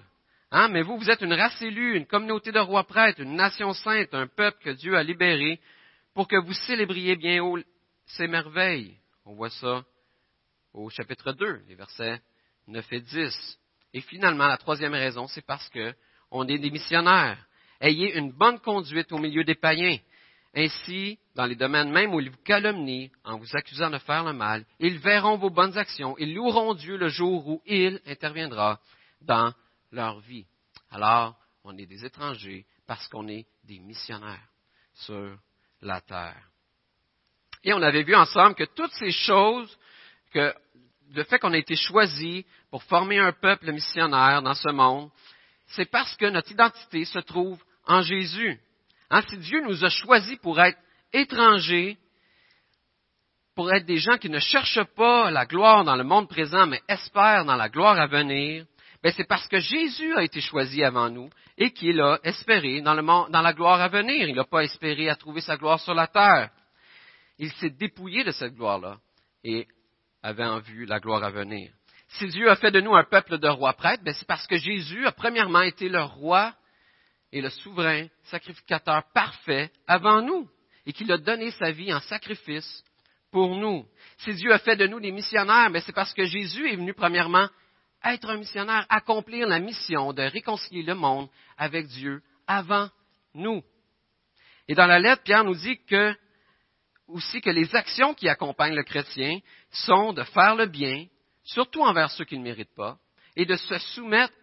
Hein? 0.50 0.68
Mais 0.68 0.82
vous, 0.82 0.98
vous 0.98 1.10
êtes 1.10 1.22
une 1.22 1.34
race 1.34 1.60
élue, 1.60 1.96
une 1.96 2.06
communauté 2.06 2.52
de 2.52 2.58
rois 2.58 2.84
prêtres, 2.84 3.20
une 3.20 3.36
nation 3.36 3.72
sainte, 3.72 4.14
un 4.14 4.26
peuple 4.26 4.62
que 4.62 4.70
Dieu 4.70 4.96
a 4.96 5.02
libéré 5.02 5.60
pour 6.14 6.28
que 6.28 6.36
vous 6.36 6.52
célébriez 6.52 7.16
bien 7.16 7.42
haut 7.42 7.58
ses 8.16 8.26
merveilles. 8.26 8.96
On 9.24 9.34
voit 9.34 9.50
ça 9.50 9.84
au 10.72 10.88
chapitre 10.90 11.32
2, 11.32 11.62
les 11.68 11.74
versets 11.74 12.20
9 12.66 12.92
et 12.92 13.00
10. 13.00 13.58
Et 13.94 14.00
finalement, 14.00 14.46
la 14.46 14.56
troisième 14.56 14.94
raison, 14.94 15.26
c'est 15.26 15.44
parce 15.44 15.68
que 15.68 15.94
on 16.30 16.46
est 16.48 16.58
des 16.58 16.70
missionnaires. 16.70 17.44
Ayez 17.80 18.16
une 18.16 18.32
bonne 18.32 18.58
conduite 18.60 19.12
au 19.12 19.18
milieu 19.18 19.44
des 19.44 19.54
païens. 19.54 19.98
Ainsi, 20.54 21.18
dans 21.34 21.46
les 21.46 21.56
domaines 21.56 21.90
même 21.90 22.14
où 22.14 22.20
ils 22.20 22.30
vous 22.30 22.42
calomnient 22.44 23.10
en 23.24 23.38
vous 23.38 23.56
accusant 23.56 23.90
de 23.90 23.98
faire 23.98 24.24
le 24.24 24.32
mal, 24.32 24.64
ils 24.78 24.98
verront 24.98 25.36
vos 25.36 25.50
bonnes 25.50 25.76
actions, 25.78 26.16
ils 26.18 26.34
loueront 26.34 26.74
Dieu 26.74 26.96
le 26.96 27.08
jour 27.08 27.46
où 27.48 27.62
il 27.66 28.00
interviendra 28.06 28.78
dans 29.22 29.52
leur 29.90 30.20
vie. 30.20 30.46
Alors, 30.90 31.36
on 31.64 31.76
est 31.78 31.86
des 31.86 32.04
étrangers 32.04 32.66
parce 32.86 33.08
qu'on 33.08 33.28
est 33.28 33.46
des 33.64 33.78
missionnaires 33.78 34.48
sur 34.94 35.38
la 35.80 36.00
terre. 36.02 36.51
Et 37.64 37.72
on 37.72 37.82
avait 37.82 38.02
vu 38.02 38.14
ensemble 38.14 38.54
que 38.54 38.64
toutes 38.74 38.92
ces 38.92 39.12
choses, 39.12 39.76
que 40.32 40.54
le 41.14 41.24
fait 41.24 41.38
qu'on 41.38 41.52
a 41.52 41.58
été 41.58 41.76
choisi 41.76 42.44
pour 42.70 42.82
former 42.84 43.18
un 43.18 43.32
peuple 43.32 43.72
missionnaire 43.72 44.42
dans 44.42 44.54
ce 44.54 44.70
monde, 44.70 45.10
c'est 45.68 45.90
parce 45.90 46.16
que 46.16 46.26
notre 46.26 46.50
identité 46.50 47.04
se 47.04 47.18
trouve 47.18 47.62
en 47.86 48.02
Jésus. 48.02 48.58
Hein, 49.10 49.22
si 49.28 49.38
Dieu 49.38 49.62
nous 49.62 49.84
a 49.84 49.90
choisis 49.90 50.38
pour 50.38 50.60
être 50.60 50.78
étrangers, 51.12 51.98
pour 53.54 53.72
être 53.72 53.84
des 53.84 53.98
gens 53.98 54.16
qui 54.16 54.30
ne 54.30 54.38
cherchent 54.38 54.84
pas 54.96 55.30
la 55.30 55.44
gloire 55.44 55.84
dans 55.84 55.96
le 55.96 56.04
monde 56.04 56.28
présent, 56.28 56.66
mais 56.66 56.80
espèrent 56.88 57.44
dans 57.44 57.56
la 57.56 57.68
gloire 57.68 57.98
à 57.98 58.06
venir, 58.06 58.64
ben, 59.02 59.12
c'est 59.16 59.26
parce 59.26 59.48
que 59.48 59.58
Jésus 59.58 60.14
a 60.16 60.22
été 60.22 60.40
choisi 60.40 60.82
avant 60.84 61.10
nous 61.10 61.28
et 61.58 61.72
qu'il 61.72 62.00
a 62.00 62.20
espéré 62.22 62.80
dans, 62.80 62.94
le 62.94 63.02
monde, 63.02 63.30
dans 63.30 63.42
la 63.42 63.52
gloire 63.52 63.80
à 63.80 63.88
venir. 63.88 64.28
Il 64.28 64.36
n'a 64.36 64.44
pas 64.44 64.62
espéré 64.62 65.08
à 65.08 65.16
trouver 65.16 65.40
sa 65.40 65.56
gloire 65.56 65.80
sur 65.80 65.92
la 65.92 66.06
terre. 66.06 66.50
Il 67.42 67.50
s'est 67.54 67.70
dépouillé 67.70 68.22
de 68.22 68.30
cette 68.30 68.54
gloire-là 68.54 68.98
et 69.42 69.66
avait 70.22 70.44
en 70.44 70.60
vue 70.60 70.86
la 70.86 71.00
gloire 71.00 71.24
à 71.24 71.30
venir. 71.30 71.72
Si 72.10 72.28
Dieu 72.28 72.48
a 72.48 72.54
fait 72.54 72.70
de 72.70 72.80
nous 72.80 72.94
un 72.94 73.02
peuple 73.02 73.38
de 73.38 73.48
rois 73.48 73.72
prêtres, 73.72 74.04
ben, 74.04 74.14
c'est 74.14 74.28
parce 74.28 74.46
que 74.46 74.58
Jésus 74.58 75.04
a 75.08 75.10
premièrement 75.10 75.62
été 75.62 75.88
le 75.88 76.04
roi 76.04 76.54
et 77.32 77.40
le 77.40 77.50
souverain 77.50 78.06
sacrificateur 78.26 79.02
parfait 79.12 79.72
avant 79.88 80.22
nous 80.22 80.48
et 80.86 80.92
qu'il 80.92 81.10
a 81.10 81.18
donné 81.18 81.50
sa 81.50 81.72
vie 81.72 81.92
en 81.92 81.98
sacrifice 82.02 82.84
pour 83.32 83.56
nous. 83.56 83.88
Si 84.18 84.34
Dieu 84.34 84.52
a 84.52 84.60
fait 84.60 84.76
de 84.76 84.86
nous 84.86 85.00
des 85.00 85.10
missionnaires, 85.10 85.72
ben, 85.72 85.82
c'est 85.84 85.90
parce 85.90 86.14
que 86.14 86.24
Jésus 86.24 86.70
est 86.70 86.76
venu 86.76 86.94
premièrement 86.94 87.48
être 88.04 88.30
un 88.30 88.36
missionnaire, 88.36 88.86
accomplir 88.88 89.48
la 89.48 89.58
mission 89.58 90.12
de 90.12 90.22
réconcilier 90.22 90.84
le 90.84 90.94
monde 90.94 91.28
avec 91.58 91.88
Dieu 91.88 92.22
avant 92.46 92.88
nous. 93.34 93.64
Et 94.68 94.76
dans 94.76 94.86
la 94.86 95.00
lettre, 95.00 95.24
Pierre 95.24 95.42
nous 95.42 95.56
dit 95.56 95.80
que 95.86 96.14
aussi 97.12 97.40
que 97.40 97.50
les 97.50 97.74
actions 97.74 98.14
qui 98.14 98.28
accompagnent 98.28 98.74
le 98.74 98.84
chrétien 98.84 99.38
sont 99.70 100.12
de 100.12 100.22
faire 100.24 100.56
le 100.56 100.66
bien, 100.66 101.06
surtout 101.44 101.82
envers 101.82 102.10
ceux 102.10 102.24
qui 102.24 102.38
ne 102.38 102.44
méritent 102.44 102.74
pas, 102.74 102.98
et 103.36 103.44
de 103.44 103.56
se 103.56 103.78
soumettre 103.78 104.34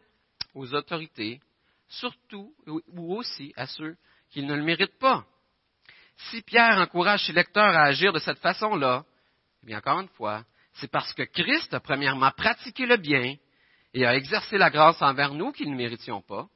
aux 0.53 0.73
autorités, 0.73 1.39
surtout 1.87 2.53
ou 2.67 3.15
aussi 3.15 3.53
à 3.55 3.67
ceux 3.67 3.95
qui 4.31 4.43
ne 4.43 4.55
le 4.55 4.63
méritent 4.63 4.99
pas. 4.99 5.25
Si 6.29 6.41
Pierre 6.41 6.77
encourage 6.77 7.25
ses 7.25 7.33
lecteurs 7.33 7.75
à 7.75 7.83
agir 7.83 8.13
de 8.13 8.19
cette 8.19 8.39
façon-là, 8.39 9.05
eh 9.63 9.67
bien 9.67 9.77
encore 9.79 10.01
une 10.01 10.09
fois, 10.09 10.43
c'est 10.73 10.91
parce 10.91 11.13
que 11.13 11.23
Christ 11.23 11.73
a 11.73 11.79
premièrement 11.79 12.31
pratiqué 12.31 12.85
le 12.85 12.97
bien 12.97 13.35
et 13.93 14.05
a 14.05 14.15
exercé 14.15 14.57
la 14.57 14.69
grâce 14.69 15.01
envers 15.01 15.33
nous 15.33 15.51
qui 15.51 15.65
ne 15.67 15.75
méritions 15.75 16.21
pas, 16.21 16.47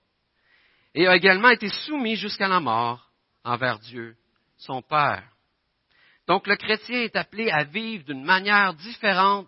et 0.93 1.07
a 1.07 1.15
également 1.15 1.49
été 1.49 1.69
soumis 1.69 2.15
jusqu'à 2.15 2.47
la 2.47 2.59
mort 2.59 3.09
envers 3.43 3.79
Dieu, 3.79 4.15
son 4.57 4.81
Père. 4.81 5.32
Donc 6.27 6.47
le 6.47 6.55
chrétien 6.55 7.01
est 7.01 7.15
appelé 7.15 7.49
à 7.49 7.63
vivre 7.63 8.05
d'une 8.05 8.23
manière 8.23 8.73
différente 8.73 9.47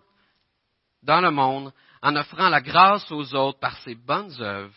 dans 1.02 1.20
le 1.20 1.30
monde 1.30 1.72
en 2.02 2.16
offrant 2.16 2.48
la 2.48 2.60
grâce 2.60 3.10
aux 3.10 3.34
autres 3.34 3.58
par 3.58 3.78
ses 3.78 3.94
bonnes 3.94 4.34
œuvres 4.40 4.74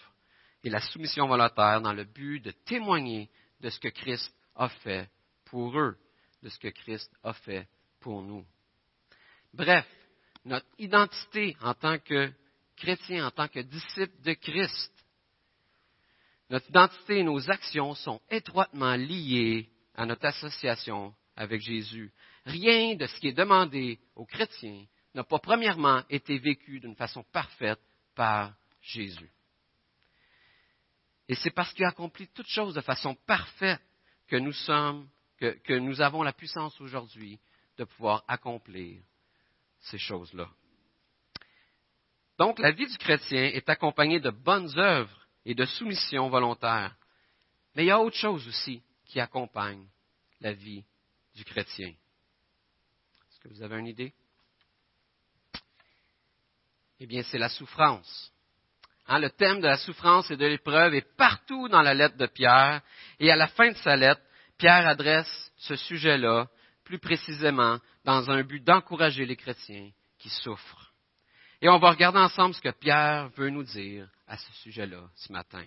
et 0.64 0.70
la 0.70 0.80
soumission 0.80 1.28
volontaire 1.28 1.82
dans 1.82 1.94
le 1.94 2.06
but 2.06 2.40
de 2.40 2.52
témoigner 2.52 3.30
de 3.60 3.70
ce 3.70 3.80
que 3.80 3.90
Christ 3.90 4.34
a 4.56 4.70
fait 4.70 5.10
pour 5.46 5.78
eux, 5.78 5.98
de 6.42 6.50
ce 6.50 6.60
que 6.60 6.70
Christ 6.70 7.12
a 7.24 7.34
fait 7.34 7.68
pour 8.00 8.22
nous. 8.22 8.46
Bref, 9.54 9.88
notre 10.46 10.68
identité 10.78 11.58
en 11.62 11.74
tant 11.74 11.98
que 12.00 12.32
chrétien, 12.78 13.28
en 13.28 13.32
tant 13.32 13.48
que 13.48 13.60
disciple 13.60 14.22
de 14.24 14.34
Christ, 14.34 14.94
notre 16.50 16.70
identité 16.70 17.20
et 17.20 17.24
nos 17.24 17.50
actions 17.50 17.94
sont 17.96 18.22
étroitement 18.30 18.96
liées 18.96 19.70
à 19.96 20.06
notre 20.06 20.26
association 20.26 21.14
avec 21.40 21.62
Jésus. 21.62 22.12
Rien 22.46 22.96
de 22.96 23.08
ce 23.08 23.20
qui 23.20 23.30
est 23.30 23.34
demandé 23.34 23.98
aux 24.16 24.26
chrétiens 24.26 24.86
n'a 25.16 25.24
pas 25.24 25.40
premièrement 25.40 26.04
été 26.10 26.38
vécu 26.38 26.82
d'une 26.82 26.96
façon 26.96 27.24
parfaite 27.32 27.80
par 28.14 28.54
Jésus. 28.82 29.32
Et 31.30 31.36
c'est 31.36 31.52
parce 31.52 31.74
qu'il 31.74 31.86
a 31.86 31.90
accompli 31.90 32.28
toutes 32.28 32.50
choses 32.50 32.76
de 32.76 32.82
façon 32.82 33.16
parfaite 33.26 33.82
que 34.28 34.36
nous 34.36 34.52
sommes, 34.52 35.08
que, 35.38 35.58
que 35.64 35.74
nous 35.74 36.02
avons 36.02 36.24
la 36.24 36.34
puissance 36.34 36.80
aujourd'hui 36.82 37.40
de 37.78 37.86
pouvoir 37.86 38.26
accomplir 38.28 39.02
ces 39.80 39.98
choses-là. 39.98 40.50
Donc, 42.38 42.60
la 42.60 42.72
vie 42.72 42.88
du 42.88 42.98
chrétien 42.98 43.46
est 43.46 43.70
accompagnée 43.70 44.20
de 44.20 44.30
bonnes 44.30 44.78
œuvres 44.78 45.28
et 45.46 45.56
de 45.56 45.66
soumission 45.66 46.30
volontaire. 46.30 46.96
Mais 47.76 47.84
il 47.84 47.88
y 47.88 47.92
a 47.92 48.00
autre 48.00 48.18
chose 48.18 48.46
aussi 48.48 48.84
qui 49.06 49.22
accompagne 49.22 49.88
la 50.42 50.52
vie 50.52 50.84
du. 51.44 51.52
Est-ce 51.52 53.40
que 53.42 53.50
vous 53.50 53.62
avez 53.62 53.80
une 53.80 53.88
idée? 53.88 54.14
Eh 57.00 57.08
bien, 57.08 57.24
c'est 57.24 57.38
la 57.38 57.50
souffrance. 57.50 58.34
Hein, 59.08 59.20
le 59.20 59.30
thème 59.30 59.62
de 59.62 59.68
la 59.68 59.78
souffrance 59.78 60.30
et 60.30 60.38
de 60.38 60.46
l'épreuve 60.46 60.94
est 60.94 61.16
partout 61.16 61.68
dans 61.70 61.82
la 61.82 61.94
lettre 61.94 62.18
de 62.18 62.28
Pierre. 62.28 62.82
Et 63.20 63.32
à 63.32 63.36
la 63.36 63.48
fin 63.48 63.72
de 63.72 63.78
sa 63.78 63.96
lettre, 63.96 64.22
Pierre 64.58 64.88
adresse 64.88 65.52
ce 65.58 65.76
sujet-là 65.76 66.48
plus 66.84 67.00
précisément 67.00 67.80
dans 68.04 68.30
un 68.30 68.44
but 68.44 68.64
d'encourager 68.64 69.26
les 69.26 69.36
chrétiens 69.36 69.90
qui 70.18 70.30
souffrent. 70.30 70.94
Et 71.62 71.70
on 71.70 71.80
va 71.80 71.92
regarder 71.92 72.20
ensemble 72.20 72.56
ce 72.56 72.62
que 72.62 72.72
Pierre 72.72 73.30
veut 73.30 73.50
nous 73.50 73.64
dire 73.64 74.10
à 74.28 74.38
ce 74.38 74.52
sujet-là 74.64 75.10
ce 75.16 75.32
matin. 75.32 75.66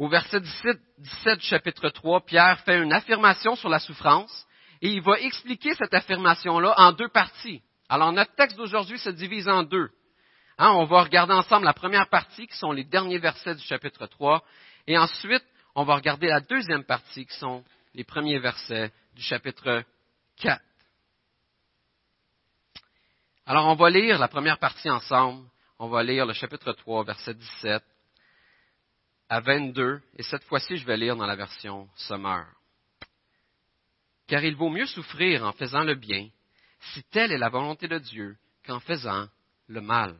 Au 0.00 0.08
verset 0.08 0.40
17, 0.40 0.80
17 0.96 1.38
du 1.40 1.44
chapitre 1.44 1.90
3, 1.90 2.24
Pierre 2.24 2.58
fait 2.60 2.82
une 2.82 2.90
affirmation 2.90 3.54
sur 3.54 3.68
la 3.68 3.78
souffrance 3.78 4.46
et 4.80 4.88
il 4.88 5.02
va 5.02 5.20
expliquer 5.20 5.74
cette 5.74 5.92
affirmation-là 5.92 6.72
en 6.78 6.92
deux 6.92 7.10
parties. 7.10 7.60
Alors 7.86 8.10
notre 8.10 8.34
texte 8.34 8.56
d'aujourd'hui 8.56 8.98
se 8.98 9.10
divise 9.10 9.46
en 9.46 9.62
deux. 9.62 9.90
Hein, 10.56 10.70
on 10.70 10.86
va 10.86 11.02
regarder 11.02 11.34
ensemble 11.34 11.66
la 11.66 11.74
première 11.74 12.08
partie 12.08 12.46
qui 12.46 12.56
sont 12.56 12.72
les 12.72 12.84
derniers 12.84 13.18
versets 13.18 13.54
du 13.54 13.62
chapitre 13.62 14.06
3 14.06 14.42
et 14.86 14.96
ensuite 14.96 15.44
on 15.74 15.84
va 15.84 15.96
regarder 15.96 16.28
la 16.28 16.40
deuxième 16.40 16.84
partie 16.84 17.26
qui 17.26 17.36
sont 17.36 17.62
les 17.92 18.04
premiers 18.04 18.38
versets 18.38 18.90
du 19.14 19.20
chapitre 19.20 19.84
4. 20.38 20.62
Alors 23.44 23.66
on 23.66 23.74
va 23.74 23.90
lire 23.90 24.18
la 24.18 24.28
première 24.28 24.58
partie 24.58 24.88
ensemble. 24.88 25.46
On 25.78 25.88
va 25.88 26.02
lire 26.02 26.24
le 26.24 26.32
chapitre 26.32 26.72
3, 26.72 27.04
verset 27.04 27.34
17 27.34 27.82
à 29.30 29.38
22, 29.40 30.02
et 30.18 30.24
cette 30.24 30.42
fois-ci 30.44 30.76
je 30.76 30.84
vais 30.84 30.96
lire 30.96 31.14
dans 31.14 31.24
la 31.24 31.36
version 31.36 31.88
Summer. 31.94 32.46
Car 34.26 34.44
il 34.44 34.56
vaut 34.56 34.68
mieux 34.68 34.86
souffrir 34.86 35.44
en 35.44 35.52
faisant 35.52 35.84
le 35.84 35.94
bien, 35.94 36.28
si 36.92 37.04
telle 37.04 37.30
est 37.30 37.38
la 37.38 37.48
volonté 37.48 37.86
de 37.86 37.98
Dieu, 37.98 38.36
qu'en 38.66 38.80
faisant 38.80 39.28
le 39.68 39.80
mal. 39.80 40.16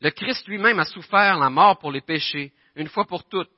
Le 0.00 0.10
Christ 0.10 0.46
lui-même 0.46 0.78
a 0.80 0.84
souffert 0.84 1.38
la 1.38 1.48
mort 1.48 1.78
pour 1.78 1.90
les 1.90 2.02
péchés, 2.02 2.52
une 2.76 2.88
fois 2.88 3.06
pour 3.06 3.26
toutes. 3.26 3.50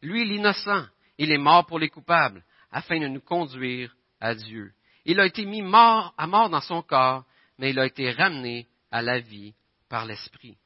Lui, 0.00 0.24
l'innocent, 0.24 0.86
il 1.18 1.32
est 1.32 1.38
mort 1.38 1.66
pour 1.66 1.80
les 1.80 1.88
coupables, 1.88 2.44
afin 2.70 3.00
de 3.00 3.08
nous 3.08 3.20
conduire 3.20 3.96
à 4.20 4.36
Dieu. 4.36 4.72
Il 5.06 5.18
a 5.18 5.26
été 5.26 5.44
mis 5.44 5.62
mort 5.62 6.14
à 6.16 6.28
mort 6.28 6.50
dans 6.50 6.60
son 6.60 6.82
corps, 6.82 7.24
mais 7.58 7.70
il 7.70 7.78
a 7.80 7.86
été 7.86 8.12
ramené 8.12 8.68
à 8.92 9.02
la 9.02 9.18
vie 9.18 9.54
par 9.88 10.06
l'Esprit. 10.06 10.56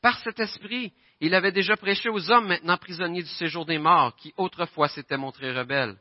Par 0.00 0.18
cet 0.20 0.40
Esprit, 0.40 0.94
il 1.20 1.34
avait 1.34 1.52
déjà 1.52 1.76
prêché 1.76 2.08
aux 2.08 2.30
hommes 2.30 2.48
maintenant 2.48 2.78
prisonniers 2.78 3.22
du 3.22 3.28
séjour 3.28 3.66
des 3.66 3.78
morts, 3.78 4.16
qui 4.16 4.32
autrefois 4.36 4.88
s'étaient 4.88 5.16
montrés 5.16 5.52
rebelles, 5.52 5.96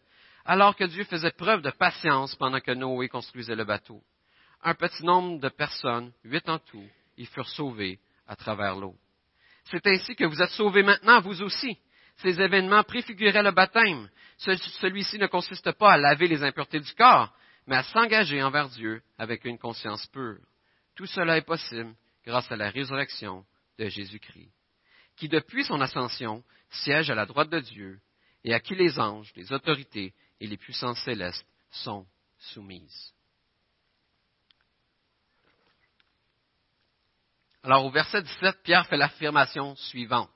alors 0.45 0.75
que 0.75 0.85
Dieu 0.85 1.03
faisait 1.03 1.31
preuve 1.31 1.61
de 1.61 1.71
patience 1.71 2.35
pendant 2.35 2.59
que 2.59 2.71
Noé 2.71 3.09
construisait 3.09 3.55
le 3.55 3.65
bateau. 3.65 4.01
Un 4.63 4.73
petit 4.73 5.03
nombre 5.03 5.39
de 5.39 5.49
personnes, 5.49 6.11
huit 6.23 6.47
en 6.49 6.59
tout, 6.59 6.88
y 7.17 7.25
furent 7.25 7.49
sauvées 7.49 7.99
à 8.27 8.35
travers 8.35 8.75
l'eau. 8.75 8.95
C'est 9.65 9.85
ainsi 9.88 10.15
que 10.15 10.25
vous 10.25 10.41
êtes 10.41 10.49
sauvés 10.51 10.83
maintenant, 10.83 11.21
vous 11.21 11.41
aussi. 11.41 11.77
Ces 12.17 12.41
événements 12.41 12.83
préfiguraient 12.83 13.43
le 13.43 13.51
baptême. 13.51 14.09
Celui-ci 14.38 15.17
ne 15.17 15.27
consiste 15.27 15.71
pas 15.73 15.93
à 15.93 15.97
laver 15.97 16.27
les 16.27 16.43
impuretés 16.43 16.79
du 16.79 16.93
corps, 16.93 17.33
mais 17.67 17.75
à 17.75 17.83
s'engager 17.83 18.41
envers 18.41 18.69
Dieu 18.69 19.01
avec 19.17 19.45
une 19.45 19.57
conscience 19.57 20.05
pure. 20.07 20.39
Tout 20.95 21.05
cela 21.05 21.38
est 21.38 21.45
possible 21.45 21.93
grâce 22.25 22.51
à 22.51 22.55
la 22.55 22.69
résurrection 22.69 23.45
de 23.77 23.88
Jésus-Christ, 23.88 24.51
qui 25.19 25.27
depuis 25.27 25.65
son 25.65 25.81
ascension 25.81 26.43
siège 26.71 27.09
à 27.09 27.15
la 27.15 27.25
droite 27.25 27.49
de 27.49 27.59
Dieu 27.59 27.99
et 28.45 28.53
à 28.53 28.61
qui 28.61 28.73
les 28.73 28.97
anges, 28.99 29.33
les 29.35 29.51
autorités 29.51 30.13
et 30.39 30.47
les 30.47 30.55
puissances 30.55 31.03
célestes 31.03 31.45
sont 31.71 32.07
soumises. 32.38 33.13
Alors 37.63 37.85
au 37.85 37.91
verset 37.91 38.21
17, 38.21 38.63
Pierre 38.63 38.88
fait 38.88 38.95
l'affirmation 38.95 39.75
suivante. 39.75 40.31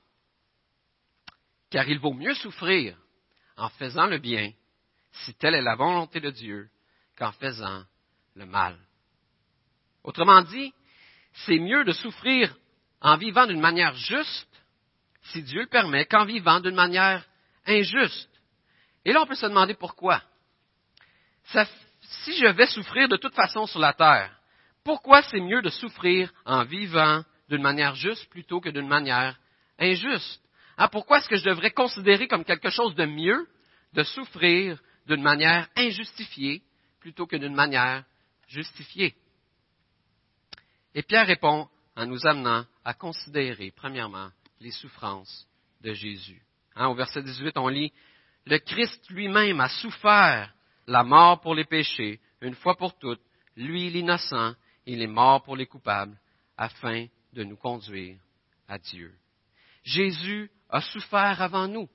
Car 1.69 1.87
il 1.87 1.99
vaut 1.99 2.13
mieux 2.13 2.35
souffrir 2.35 2.97
en 3.55 3.69
faisant 3.69 4.07
le 4.07 4.17
bien, 4.17 4.51
si 5.11 5.33
telle 5.35 5.55
est 5.55 5.61
la 5.61 5.75
volonté 5.75 6.19
de 6.19 6.29
Dieu, 6.29 6.69
qu'en 7.17 7.31
faisant 7.31 7.85
le 8.35 8.45
mal. 8.45 8.77
Autrement 10.03 10.41
dit, 10.41 10.73
c'est 11.45 11.59
mieux 11.59 11.85
de 11.85 11.93
souffrir 11.93 12.53
en 12.99 13.15
vivant 13.15 13.47
d'une 13.47 13.61
manière 13.61 13.95
juste, 13.95 14.52
si 15.23 15.41
Dieu 15.43 15.61
le 15.61 15.67
permet, 15.67 16.05
qu'en 16.05 16.25
vivant 16.25 16.59
d'une 16.59 16.75
manière 16.75 17.25
injuste. 17.65 18.29
Et 19.05 19.13
là, 19.13 19.21
on 19.21 19.25
peut 19.25 19.35
se 19.35 19.45
demander 19.45 19.73
pourquoi. 19.73 20.21
si 22.01 22.37
je 22.37 22.47
vais 22.47 22.67
souffrir 22.67 23.07
de 23.07 23.17
toute 23.17 23.35
façon 23.35 23.65
sur 23.65 23.79
la 23.79 23.93
terre, 23.93 24.37
pourquoi 24.83 25.21
c'est 25.23 25.39
mieux 25.39 25.61
de 25.61 25.69
souffrir 25.69 26.31
en 26.45 26.63
vivant 26.65 27.23
d'une 27.49 27.61
manière 27.61 27.95
juste 27.95 28.29
plutôt 28.29 28.59
que 28.59 28.69
d'une 28.69 28.87
manière 28.87 29.39
injuste? 29.79 30.41
Ah, 30.77 30.87
pourquoi 30.87 31.19
est-ce 31.19 31.29
que 31.29 31.37
je 31.37 31.45
devrais 31.45 31.71
considérer 31.71 32.27
comme 32.27 32.43
quelque 32.43 32.69
chose 32.69 32.95
de 32.95 33.05
mieux 33.05 33.47
de 33.93 34.03
souffrir 34.03 34.81
d'une 35.05 35.21
manière 35.21 35.67
injustifiée 35.75 36.63
plutôt 36.99 37.27
que 37.27 37.35
d'une 37.35 37.53
manière 37.53 38.03
justifiée? 38.47 39.15
Et 40.95 41.03
Pierre 41.03 41.27
répond 41.27 41.67
en 41.95 42.05
nous 42.05 42.25
amenant 42.25 42.65
à 42.83 42.93
considérer, 42.93 43.71
premièrement, 43.75 44.29
les 44.59 44.71
souffrances 44.71 45.47
de 45.81 45.93
Jésus. 45.93 46.41
Hein, 46.75 46.87
au 46.87 46.95
verset 46.95 47.21
18, 47.21 47.57
on 47.57 47.67
lit, 47.67 47.91
Le 48.45 48.57
Christ 48.59 49.09
lui-même 49.09 49.59
a 49.59 49.69
souffert 49.69 50.53
la 50.87 51.03
mort 51.03 51.39
pour 51.41 51.55
les 51.55 51.65
péchés, 51.65 52.19
une 52.41 52.55
fois 52.55 52.75
pour 52.75 52.97
toutes, 52.97 53.21
lui 53.55 53.89
l'innocent, 53.89 54.55
il 54.85 55.01
est 55.01 55.07
mort 55.07 55.43
pour 55.43 55.55
les 55.55 55.65
coupables, 55.65 56.17
afin 56.57 57.07
de 57.33 57.43
nous 57.43 57.55
conduire 57.55 58.17
à 58.67 58.77
Dieu. 58.77 59.13
Jésus 59.83 60.49
a 60.69 60.81
souffert 60.81 61.41
avant 61.41 61.67
nous. 61.67 61.89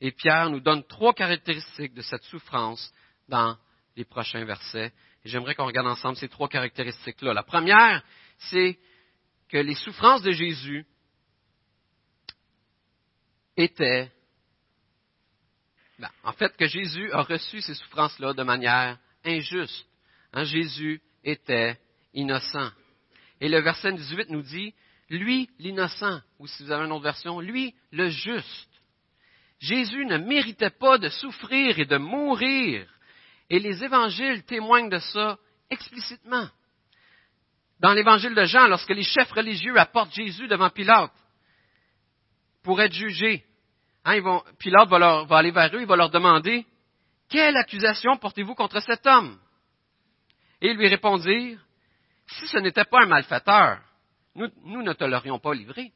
Et 0.00 0.12
Pierre 0.12 0.50
nous 0.50 0.60
donne 0.60 0.84
trois 0.84 1.14
caractéristiques 1.14 1.94
de 1.94 2.02
cette 2.02 2.22
souffrance 2.24 2.92
dans 3.28 3.56
les 3.96 4.04
prochains 4.04 4.44
versets. 4.44 4.92
Et 5.24 5.28
j'aimerais 5.28 5.54
qu'on 5.54 5.66
regarde 5.66 5.86
ensemble 5.86 6.16
ces 6.16 6.28
trois 6.28 6.48
caractéristiques-là. 6.48 7.32
La 7.32 7.42
première, 7.42 8.02
c'est 8.38 8.78
que 9.48 9.56
les 9.56 9.74
souffrances 9.74 10.22
de 10.22 10.32
Jésus 10.32 10.86
étaient, 13.56 14.10
ben, 15.98 16.10
en 16.24 16.32
fait, 16.32 16.56
que 16.56 16.66
Jésus 16.66 17.10
a 17.12 17.22
reçu 17.22 17.60
ces 17.60 17.74
souffrances-là 17.74 18.34
de 18.34 18.42
manière 18.42 18.98
injuste. 19.24 19.86
Hein, 20.32 20.44
Jésus 20.44 21.00
était 21.24 21.78
innocent. 22.14 22.70
Et 23.40 23.48
le 23.48 23.60
verset 23.60 23.92
18 23.92 24.30
nous 24.30 24.42
dit, 24.42 24.74
lui 25.08 25.48
l'innocent, 25.58 26.20
ou 26.38 26.46
si 26.46 26.64
vous 26.64 26.72
avez 26.72 26.84
une 26.84 26.92
autre 26.92 27.04
version, 27.04 27.40
lui 27.40 27.74
le 27.92 28.08
juste. 28.08 28.70
Jésus 29.58 30.04
ne 30.04 30.18
méritait 30.18 30.70
pas 30.70 30.98
de 30.98 31.08
souffrir 31.08 31.78
et 31.78 31.86
de 31.86 31.96
mourir 31.96 32.86
et 33.48 33.58
les 33.58 33.84
évangiles 33.84 34.44
témoignent 34.44 34.88
de 34.88 34.98
ça 34.98 35.38
explicitement. 35.70 36.48
Dans 37.80 37.92
l'évangile 37.92 38.34
de 38.34 38.44
Jean, 38.44 38.68
lorsque 38.68 38.90
les 38.90 39.02
chefs 39.02 39.30
religieux 39.32 39.78
apportent 39.78 40.14
Jésus 40.14 40.48
devant 40.48 40.70
Pilate 40.70 41.12
pour 42.62 42.80
être 42.80 42.92
jugé, 42.92 43.44
hein, 44.06 44.42
Pilate 44.58 44.88
va, 44.88 45.24
va 45.24 45.36
aller 45.36 45.50
vers 45.50 45.74
eux, 45.74 45.80
il 45.80 45.86
va 45.86 45.96
leur 45.96 46.10
demander 46.10 46.66
Quelle 47.28 47.56
accusation 47.56 48.16
portez-vous 48.16 48.54
contre 48.54 48.80
cet 48.80 49.06
homme 49.06 49.38
Et 50.60 50.70
ils 50.70 50.76
lui 50.76 50.88
répondirent 50.88 51.58
Si 52.26 52.46
ce 52.48 52.58
n'était 52.58 52.84
pas 52.84 53.02
un 53.02 53.06
malfaiteur, 53.06 53.78
nous, 54.34 54.48
nous 54.64 54.82
ne 54.82 54.92
te 54.92 55.04
l'aurions 55.04 55.38
pas 55.38 55.54
livré. 55.54 55.92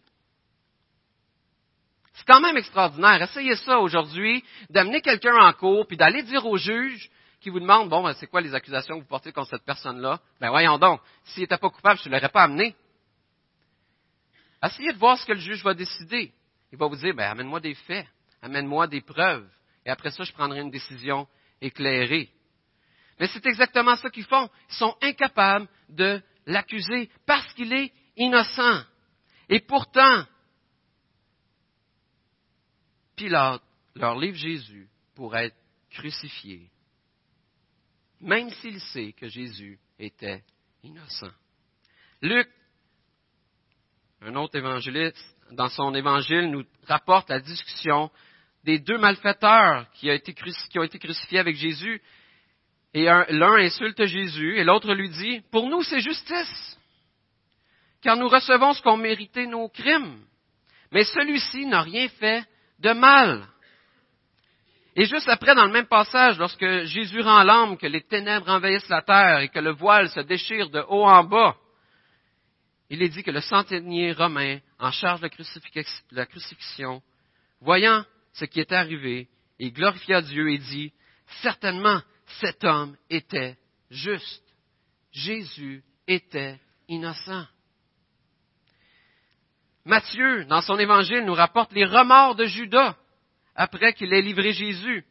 C'est 2.15 2.27
quand 2.27 2.41
même 2.41 2.57
extraordinaire. 2.57 3.23
Essayez 3.23 3.57
ça 3.57 3.79
aujourd'hui, 3.79 4.45
d'amener 4.69 5.01
quelqu'un 5.01 5.37
en 5.37 5.53
cours, 5.53 5.87
puis 5.87 5.97
d'aller 5.97 6.23
dire 6.23 6.45
au 6.45 6.57
juge, 6.57 7.11
qui 7.41 7.49
vous 7.49 7.61
demande, 7.61 7.89
bon, 7.89 8.03
ben, 8.03 8.13
c'est 8.15 8.27
quoi 8.27 8.41
les 8.41 8.55
accusations 8.55 8.97
que 8.97 9.03
vous 9.03 9.09
portez 9.09 9.33
contre 9.33 9.51
cette 9.51 9.65
personne-là? 9.65 10.21
Ben 10.41 10.51
voyons 10.51 10.79
donc, 10.79 11.01
s'il 11.25 11.43
n'était 11.43 11.57
pas 11.57 11.71
coupable, 11.71 11.99
je 12.03 12.09
ne 12.09 12.15
l'aurais 12.15 12.29
pas 12.29 12.43
amené. 12.43 12.77
Essayez 14.63 14.93
de 14.93 14.99
voir 14.99 15.19
ce 15.19 15.25
que 15.25 15.33
le 15.33 15.39
juge 15.39 15.65
va 15.65 15.73
décider. 15.73 16.33
Il 16.73 16.79
va 16.79 16.87
vous 16.87 16.97
dire, 16.97 17.15
ben, 17.15 17.31
amène-moi 17.31 17.61
des 17.61 17.75
faits, 17.75 18.07
amène-moi 18.43 18.87
des 18.87 19.01
preuves, 19.01 19.49
et 19.85 19.91
après 19.91 20.11
ça, 20.11 20.25
je 20.25 20.33
prendrai 20.33 20.61
une 20.61 20.71
décision 20.71 21.27
éclairée. 21.61 22.31
Mais 23.19 23.27
c'est 23.29 23.45
exactement 23.47 23.97
ça 23.97 24.11
qu'ils 24.11 24.25
font. 24.25 24.49
Ils 24.71 24.75
sont 24.77 24.97
incapables 25.03 25.69
de 25.89 26.23
l'accuser 26.47 27.11
parce 27.27 27.53
qu'il 27.55 27.73
est 27.73 27.93
innocent. 28.17 28.83
Et 29.49 29.61
pourtant, 29.61 30.25
Pilate 33.17 33.63
leur 33.95 34.19
livre 34.19 34.37
Jésus 34.37 34.89
pour 35.15 35.37
être 35.37 35.57
crucifié 35.91 36.71
même 38.21 38.51
s'il 38.51 38.81
sait 38.81 39.13
que 39.13 39.29
Jésus 39.29 39.79
était 39.99 40.45
innocent. 40.83 41.33
Luc, 42.21 42.49
un 44.21 44.35
autre 44.37 44.57
évangéliste, 44.57 45.37
dans 45.53 45.69
son 45.69 45.95
évangile, 45.95 46.51
nous 46.51 46.65
rapporte 46.87 47.31
la 47.31 47.41
discussion 47.41 48.11
des 48.65 48.79
deux 48.79 48.99
malfaiteurs 48.99 49.87
qui, 49.95 50.11
ont 50.11 50.83
été 50.83 50.99
crucifiés 50.99 51.39
avec 51.39 51.57
Jésus. 51.57 52.01
Et 52.93 53.05
l'un 53.05 53.57
insulte 53.57 54.05
Jésus 54.05 54.59
et 54.59 54.65
l'autre 54.65 54.93
lui 54.95 55.09
dit, 55.09 55.41
Pour 55.53 55.69
nous, 55.69 55.83
c'est 55.83 56.01
justice, 56.01 56.79
car 58.03 58.17
nous 58.17 58.29
recevons 58.29 58.73
ce 58.73 58.83
qu'ont 58.83 58.97
mérité 58.97 59.47
nos 59.47 59.69
crimes. 59.69 60.21
Mais 60.93 61.05
celui-ci 61.05 61.67
n'a 61.67 61.83
rien 61.83 62.09
fait 62.09 62.45
de 62.81 62.93
mal. 62.93 63.47
Et 64.97 65.05
juste 65.05 65.29
après, 65.29 65.55
dans 65.55 65.67
le 65.67 65.73
même 65.73 65.87
passage, 65.87 66.37
lorsque 66.39 66.85
Jésus 66.85 67.21
rend 67.21 67.45
l'âme, 67.45 67.77
que 67.77 67.87
les 67.87 68.03
ténèbres 68.03 68.51
envahissent 68.51 68.89
la 68.89 69.03
terre 69.03 69.39
et 69.39 69.49
que 69.49 69.61
le 69.61 69.71
voile 69.71 70.09
se 70.09 70.21
déchire 70.21 70.69
de 70.69 70.81
haut 70.89 71.07
en 71.07 71.23
bas, 71.23 71.55
il 72.91 73.03
est 73.03 73.09
dit 73.09 73.23
que 73.23 73.31
le 73.31 73.41
centenier 73.41 74.13
romain, 74.13 74.59
en 74.81 74.91
charge 74.91 75.21
de 75.21 75.31
la 76.11 76.27
crucifixion, 76.27 77.03
voyant 77.61 78.05
ce 78.33 78.45
qui 78.45 78.61
était 78.61 78.75
arrivé, 78.75 79.29
il 79.61 79.73
glorifia 79.73 80.21
Dieu 80.21 80.51
et 80.51 80.59
dit, 80.59 80.93
certainement, 81.43 82.03
cet 82.41 82.65
homme 82.65 82.97
était 83.09 83.57
juste. 83.91 84.45
Jésus 85.13 85.85
était 86.09 86.59
innocent. 86.89 87.47
Matthieu, 89.85 90.45
dans 90.47 90.61
son 90.61 90.79
évangile, 90.79 91.25
nous 91.25 91.35
rapporte 91.35 91.73
les 91.73 91.85
remords 91.85 92.35
de 92.35 92.45
Judas 92.45 92.97
après 93.55 93.93
qu'il 93.93 94.13
ait 94.13 94.23
livré 94.23 94.53
Jésus. 94.53 95.05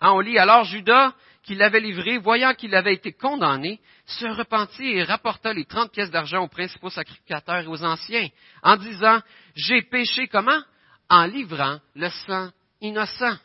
Hein, 0.00 0.12
on 0.12 0.20
lit 0.20 0.38
alors 0.38 0.64
Judas, 0.64 1.14
qui 1.44 1.54
l'avait 1.54 1.80
livré, 1.80 2.18
voyant 2.18 2.54
qu'il 2.54 2.74
avait 2.74 2.94
été 2.94 3.12
condamné, 3.12 3.80
se 4.06 4.26
repentit 4.26 4.88
et 4.88 5.04
rapporta 5.04 5.52
les 5.52 5.66
trente 5.66 5.92
pièces 5.92 6.10
d'argent 6.10 6.42
aux 6.42 6.48
principaux 6.48 6.90
sacrificateurs 6.90 7.60
et 7.60 7.66
aux 7.66 7.84
anciens, 7.84 8.28
en 8.62 8.76
disant, 8.76 9.20
j'ai 9.54 9.82
péché 9.82 10.26
comment? 10.26 10.60
En 11.10 11.26
livrant 11.26 11.80
le 11.94 12.08
sang 12.26 12.50
innocent. 12.80 13.36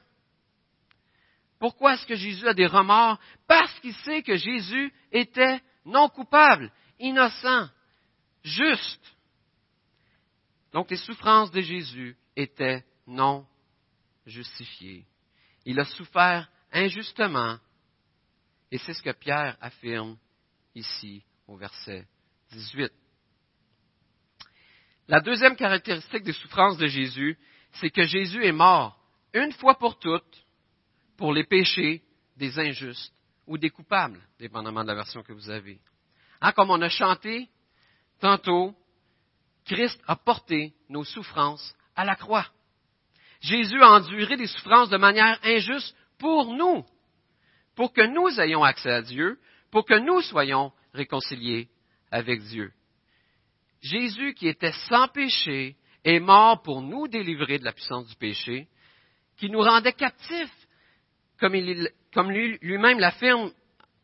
Pourquoi 1.60 1.96
est-ce 1.96 2.06
que 2.06 2.16
Jésus 2.16 2.48
a 2.48 2.54
des 2.54 2.68
remords? 2.68 3.20
Parce 3.48 3.78
qu'il 3.82 3.94
sait 3.96 4.24
que 4.24 4.38
Jésus 4.38 4.94
était 5.12 5.60
non 5.86 6.08
coupable, 6.08 6.72
innocent, 7.00 7.68
juste. 8.44 9.14
Donc 10.72 10.90
les 10.90 10.98
souffrances 10.98 11.52
de 11.52 11.60
Jésus 11.60 12.16
étaient 12.38 12.86
non 13.06 13.46
justifiées. 14.26 15.06
Il 15.66 15.78
a 15.82 15.86
souffert 15.86 16.48
injustement 16.72 17.58
et 18.72 18.78
c'est 18.78 18.94
ce 18.94 19.02
que 19.02 19.12
Pierre 19.12 19.58
affirme 19.62 20.18
ici 20.76 21.24
au 21.48 21.58
verset 21.58 22.08
18. 22.52 22.92
La 25.08 25.22
deuxième 25.22 25.56
caractéristique 25.56 26.24
des 26.24 26.34
souffrances 26.34 26.78
de 26.78 26.88
Jésus, 26.88 27.38
c'est 27.74 27.90
que 27.90 28.06
Jésus 28.06 28.46
est 28.46 28.52
mort 28.52 29.00
une 29.34 29.52
fois 29.54 29.78
pour 29.78 29.98
toutes 29.98 30.46
pour 31.18 31.34
les 31.34 31.44
péchés 31.44 32.04
des 32.38 32.58
injustes 32.60 33.14
ou 33.46 33.58
des 33.58 33.70
coupables, 33.70 34.22
dépendamment 34.40 34.84
de 34.84 34.88
la 34.88 34.96
version 34.96 35.24
que 35.24 35.34
vous 35.34 35.50
avez. 35.50 35.80
Hein, 36.42 36.52
comme 36.54 36.70
on 36.70 36.82
a 36.82 36.90
chanté 36.90 37.50
tantôt, 38.20 38.76
Christ 39.66 40.00
a 40.08 40.16
porté 40.16 40.74
nos 40.88 41.04
souffrances 41.04 41.76
à 41.96 42.06
la 42.06 42.16
croix. 42.16 42.48
Jésus 43.42 43.82
a 43.82 43.92
enduré 43.92 44.38
des 44.38 44.48
souffrances 44.48 44.90
de 44.90 44.98
manière 44.98 45.40
injuste 45.44 45.96
pour 46.18 46.54
nous 46.54 46.86
pour 47.80 47.94
que 47.94 48.02
nous 48.02 48.42
ayons 48.42 48.66
accès 48.66 48.92
à 48.92 49.02
Dieu, 49.02 49.40
pour 49.72 49.86
que 49.86 49.94
nous 49.94 50.22
soyons 50.24 50.74
réconciliés 50.94 51.70
avec 52.12 52.42
Dieu. 52.42 52.74
Jésus, 53.82 54.34
qui 54.34 54.50
était 54.50 54.74
sans 54.90 55.08
péché, 55.08 55.78
est 56.04 56.20
mort 56.20 56.62
pour 56.62 56.82
nous 56.82 57.08
délivrer 57.08 57.58
de 57.58 57.64
la 57.64 57.72
puissance 57.72 58.06
du 58.06 58.18
péché, 58.18 58.68
qui 59.38 59.50
nous 59.50 59.62
rendait 59.62 59.94
captifs, 59.94 60.68
comme, 61.40 61.54
lui-même 61.54 63.00
l'affirme 63.00 63.50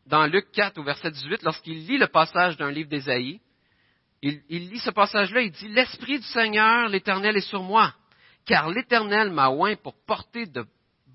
dans 0.05 0.25
Luc 0.25 0.49
4 0.53 0.77
au 0.77 0.83
verset 0.83 1.11
18, 1.11 1.43
lorsqu'il 1.43 1.85
lit 1.85 1.97
le 1.97 2.07
passage 2.07 2.55
d'un 2.55 2.71
livre 2.71 2.88
d'Ésaïe. 2.88 3.41
Il, 4.21 4.41
il 4.47 4.69
lit 4.69 4.79
ce 4.79 4.91
passage-là, 4.91 5.41
il 5.41 5.51
dit, 5.51 5.67
L'Esprit 5.67 6.19
du 6.19 6.27
Seigneur, 6.27 6.88
l'Éternel, 6.88 7.35
est 7.35 7.41
sur 7.41 7.61
moi, 7.61 7.93
car 8.45 8.69
l'Éternel 8.69 9.31
m'a 9.31 9.49
oint 9.49 9.75
pour 9.75 9.95
porter 10.05 10.45
de 10.45 10.65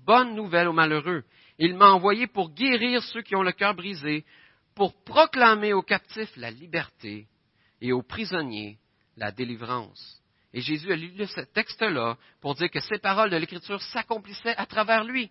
bonnes 0.05 0.35
nouvelles 0.35 0.67
aux 0.67 0.73
malheureux. 0.73 1.23
Il 1.63 1.75
m'a 1.75 1.91
envoyé 1.91 2.25
pour 2.25 2.51
guérir 2.55 3.03
ceux 3.03 3.21
qui 3.21 3.35
ont 3.35 3.43
le 3.43 3.51
cœur 3.51 3.75
brisé, 3.75 4.25
pour 4.73 5.03
proclamer 5.03 5.73
aux 5.73 5.83
captifs 5.83 6.35
la 6.35 6.49
liberté 6.49 7.27
et 7.79 7.91
aux 7.91 8.01
prisonniers 8.01 8.79
la 9.15 9.31
délivrance. 9.31 10.19
Et 10.53 10.61
Jésus 10.61 10.91
a 10.91 10.95
lu 10.95 11.13
ce 11.27 11.41
texte-là 11.41 12.17
pour 12.41 12.55
dire 12.55 12.71
que 12.71 12.79
ces 12.79 12.97
paroles 12.97 13.29
de 13.29 13.37
l'Écriture 13.37 13.79
s'accomplissaient 13.79 14.55
à 14.57 14.65
travers 14.65 15.03
lui. 15.03 15.29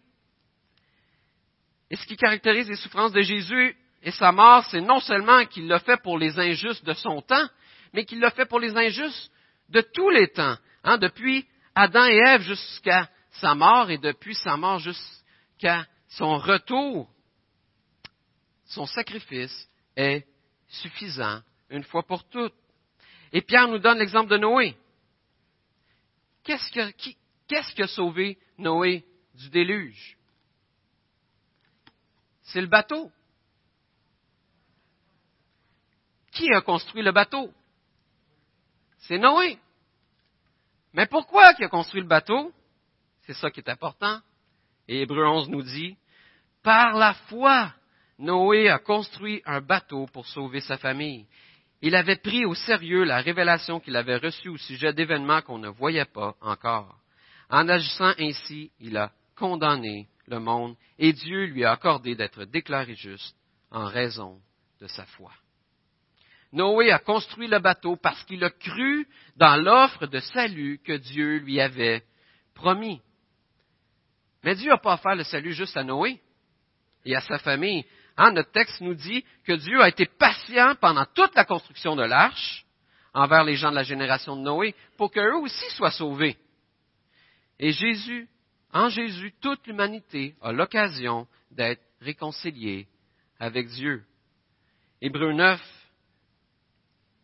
Et 1.90 1.96
ce 1.96 2.06
qui 2.06 2.16
caractérise 2.16 2.68
les 2.68 2.76
souffrances 2.76 3.12
de 3.12 3.22
Jésus 3.22 3.76
et 4.04 4.12
sa 4.12 4.30
mort, 4.30 4.64
c'est 4.66 4.80
non 4.80 5.00
seulement 5.00 5.44
qu'il 5.46 5.66
l'a 5.66 5.80
fait 5.80 6.00
pour 6.00 6.16
les 6.16 6.38
injustes 6.38 6.84
de 6.84 6.92
son 6.92 7.22
temps, 7.22 7.48
mais 7.92 8.04
qu'il 8.04 8.20
l'a 8.20 8.30
fait 8.30 8.46
pour 8.46 8.60
les 8.60 8.76
injustes 8.76 9.32
de 9.68 9.80
tous 9.80 10.10
les 10.10 10.28
temps, 10.28 10.56
hein, 10.84 10.96
depuis 10.98 11.44
Adam 11.74 12.04
et 12.04 12.18
Ève 12.18 12.42
jusqu'à 12.42 13.10
sa 13.32 13.56
mort 13.56 13.90
et 13.90 13.98
depuis 13.98 14.36
sa 14.36 14.56
mort 14.56 14.78
jusqu'à 14.78 15.86
son 16.10 16.38
retour, 16.38 17.08
son 18.66 18.86
sacrifice 18.86 19.68
est 19.96 20.26
suffisant 20.68 21.40
une 21.70 21.84
fois 21.84 22.02
pour 22.02 22.24
toutes. 22.28 22.54
Et 23.32 23.42
Pierre 23.42 23.68
nous 23.68 23.78
donne 23.78 23.98
l'exemple 23.98 24.30
de 24.30 24.38
Noé. 24.38 24.76
Qu'est-ce 26.42 26.70
qui, 26.92 27.82
a 27.82 27.86
sauvé 27.86 28.38
Noé 28.58 29.04
du 29.34 29.50
déluge? 29.50 30.16
C'est 32.42 32.60
le 32.60 32.66
bateau. 32.66 33.10
Qui 36.32 36.52
a 36.52 36.60
construit 36.60 37.02
le 37.02 37.12
bateau? 37.12 37.52
C'est 38.98 39.18
Noé. 39.18 39.58
Mais 40.92 41.06
pourquoi 41.06 41.54
qui 41.54 41.62
a 41.62 41.68
construit 41.68 42.00
le 42.00 42.08
bateau? 42.08 42.52
C'est 43.26 43.34
ça 43.34 43.50
qui 43.50 43.60
est 43.60 43.68
important. 43.68 44.20
Et 44.90 45.02
Hébreu 45.02 45.24
11 45.24 45.50
nous 45.50 45.62
dit, 45.62 45.96
par 46.64 46.96
la 46.96 47.14
foi, 47.14 47.72
Noé 48.18 48.68
a 48.68 48.80
construit 48.80 49.40
un 49.46 49.60
bateau 49.60 50.08
pour 50.12 50.26
sauver 50.26 50.60
sa 50.60 50.78
famille. 50.78 51.26
Il 51.80 51.94
avait 51.94 52.16
pris 52.16 52.44
au 52.44 52.56
sérieux 52.56 53.04
la 53.04 53.20
révélation 53.20 53.78
qu'il 53.78 53.94
avait 53.94 54.16
reçue 54.16 54.48
au 54.48 54.56
sujet 54.56 54.92
d'événements 54.92 55.42
qu'on 55.42 55.58
ne 55.58 55.68
voyait 55.68 56.06
pas 56.06 56.34
encore. 56.40 56.98
En 57.48 57.68
agissant 57.68 58.14
ainsi, 58.18 58.72
il 58.80 58.96
a 58.96 59.12
condamné 59.36 60.08
le 60.26 60.40
monde 60.40 60.74
et 60.98 61.12
Dieu 61.12 61.44
lui 61.44 61.64
a 61.64 61.70
accordé 61.70 62.16
d'être 62.16 62.44
déclaré 62.44 62.96
juste 62.96 63.36
en 63.70 63.84
raison 63.84 64.40
de 64.80 64.88
sa 64.88 65.06
foi. 65.06 65.30
Noé 66.52 66.90
a 66.90 66.98
construit 66.98 67.46
le 67.46 67.60
bateau 67.60 67.94
parce 67.94 68.24
qu'il 68.24 68.42
a 68.42 68.50
cru 68.50 69.06
dans 69.36 69.54
l'offre 69.54 70.08
de 70.08 70.18
salut 70.18 70.80
que 70.84 70.94
Dieu 70.94 71.36
lui 71.38 71.60
avait 71.60 72.02
promis. 72.54 73.00
Mais 74.42 74.54
Dieu 74.54 74.70
n'a 74.70 74.78
pas 74.78 74.94
offert 74.94 75.14
le 75.14 75.24
salut 75.24 75.52
juste 75.52 75.76
à 75.76 75.84
Noé 75.84 76.20
et 77.04 77.14
à 77.14 77.20
sa 77.20 77.38
famille. 77.38 77.84
Hein, 78.16 78.32
notre 78.32 78.50
texte 78.52 78.80
nous 78.80 78.94
dit 78.94 79.24
que 79.44 79.52
Dieu 79.52 79.80
a 79.80 79.88
été 79.88 80.06
patient 80.06 80.74
pendant 80.80 81.06
toute 81.14 81.34
la 81.34 81.44
construction 81.44 81.96
de 81.96 82.02
l'arche 82.02 82.64
envers 83.12 83.44
les 83.44 83.56
gens 83.56 83.70
de 83.70 83.76
la 83.76 83.82
génération 83.82 84.36
de 84.36 84.42
Noé 84.42 84.74
pour 84.96 85.10
qu'eux 85.10 85.36
aussi 85.36 85.70
soient 85.70 85.90
sauvés. 85.90 86.36
Et 87.58 87.72
Jésus, 87.72 88.28
en 88.72 88.88
Jésus, 88.88 89.32
toute 89.40 89.66
l'humanité 89.66 90.34
a 90.40 90.52
l'occasion 90.52 91.26
d'être 91.50 91.82
réconciliée 92.00 92.86
avec 93.38 93.68
Dieu. 93.68 94.04
Hébreu 95.02 95.32
9, 95.32 95.60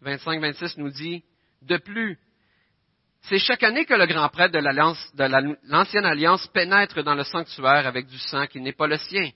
25-26 0.02 0.74
nous 0.78 0.90
dit, 0.90 1.24
de 1.62 1.76
plus, 1.76 2.18
c'est 3.28 3.38
chaque 3.38 3.64
année 3.64 3.84
que 3.84 3.94
le 3.94 4.06
grand 4.06 4.28
prêtre 4.28 4.52
de 4.52 5.62
l'ancienne 5.68 6.04
alliance 6.04 6.46
pénètre 6.48 7.02
dans 7.02 7.14
le 7.14 7.24
sanctuaire 7.24 7.86
avec 7.86 8.06
du 8.06 8.18
sang 8.18 8.46
qui 8.46 8.60
n'est 8.60 8.72
pas 8.72 8.86
le 8.86 8.98
sien. 8.98 9.30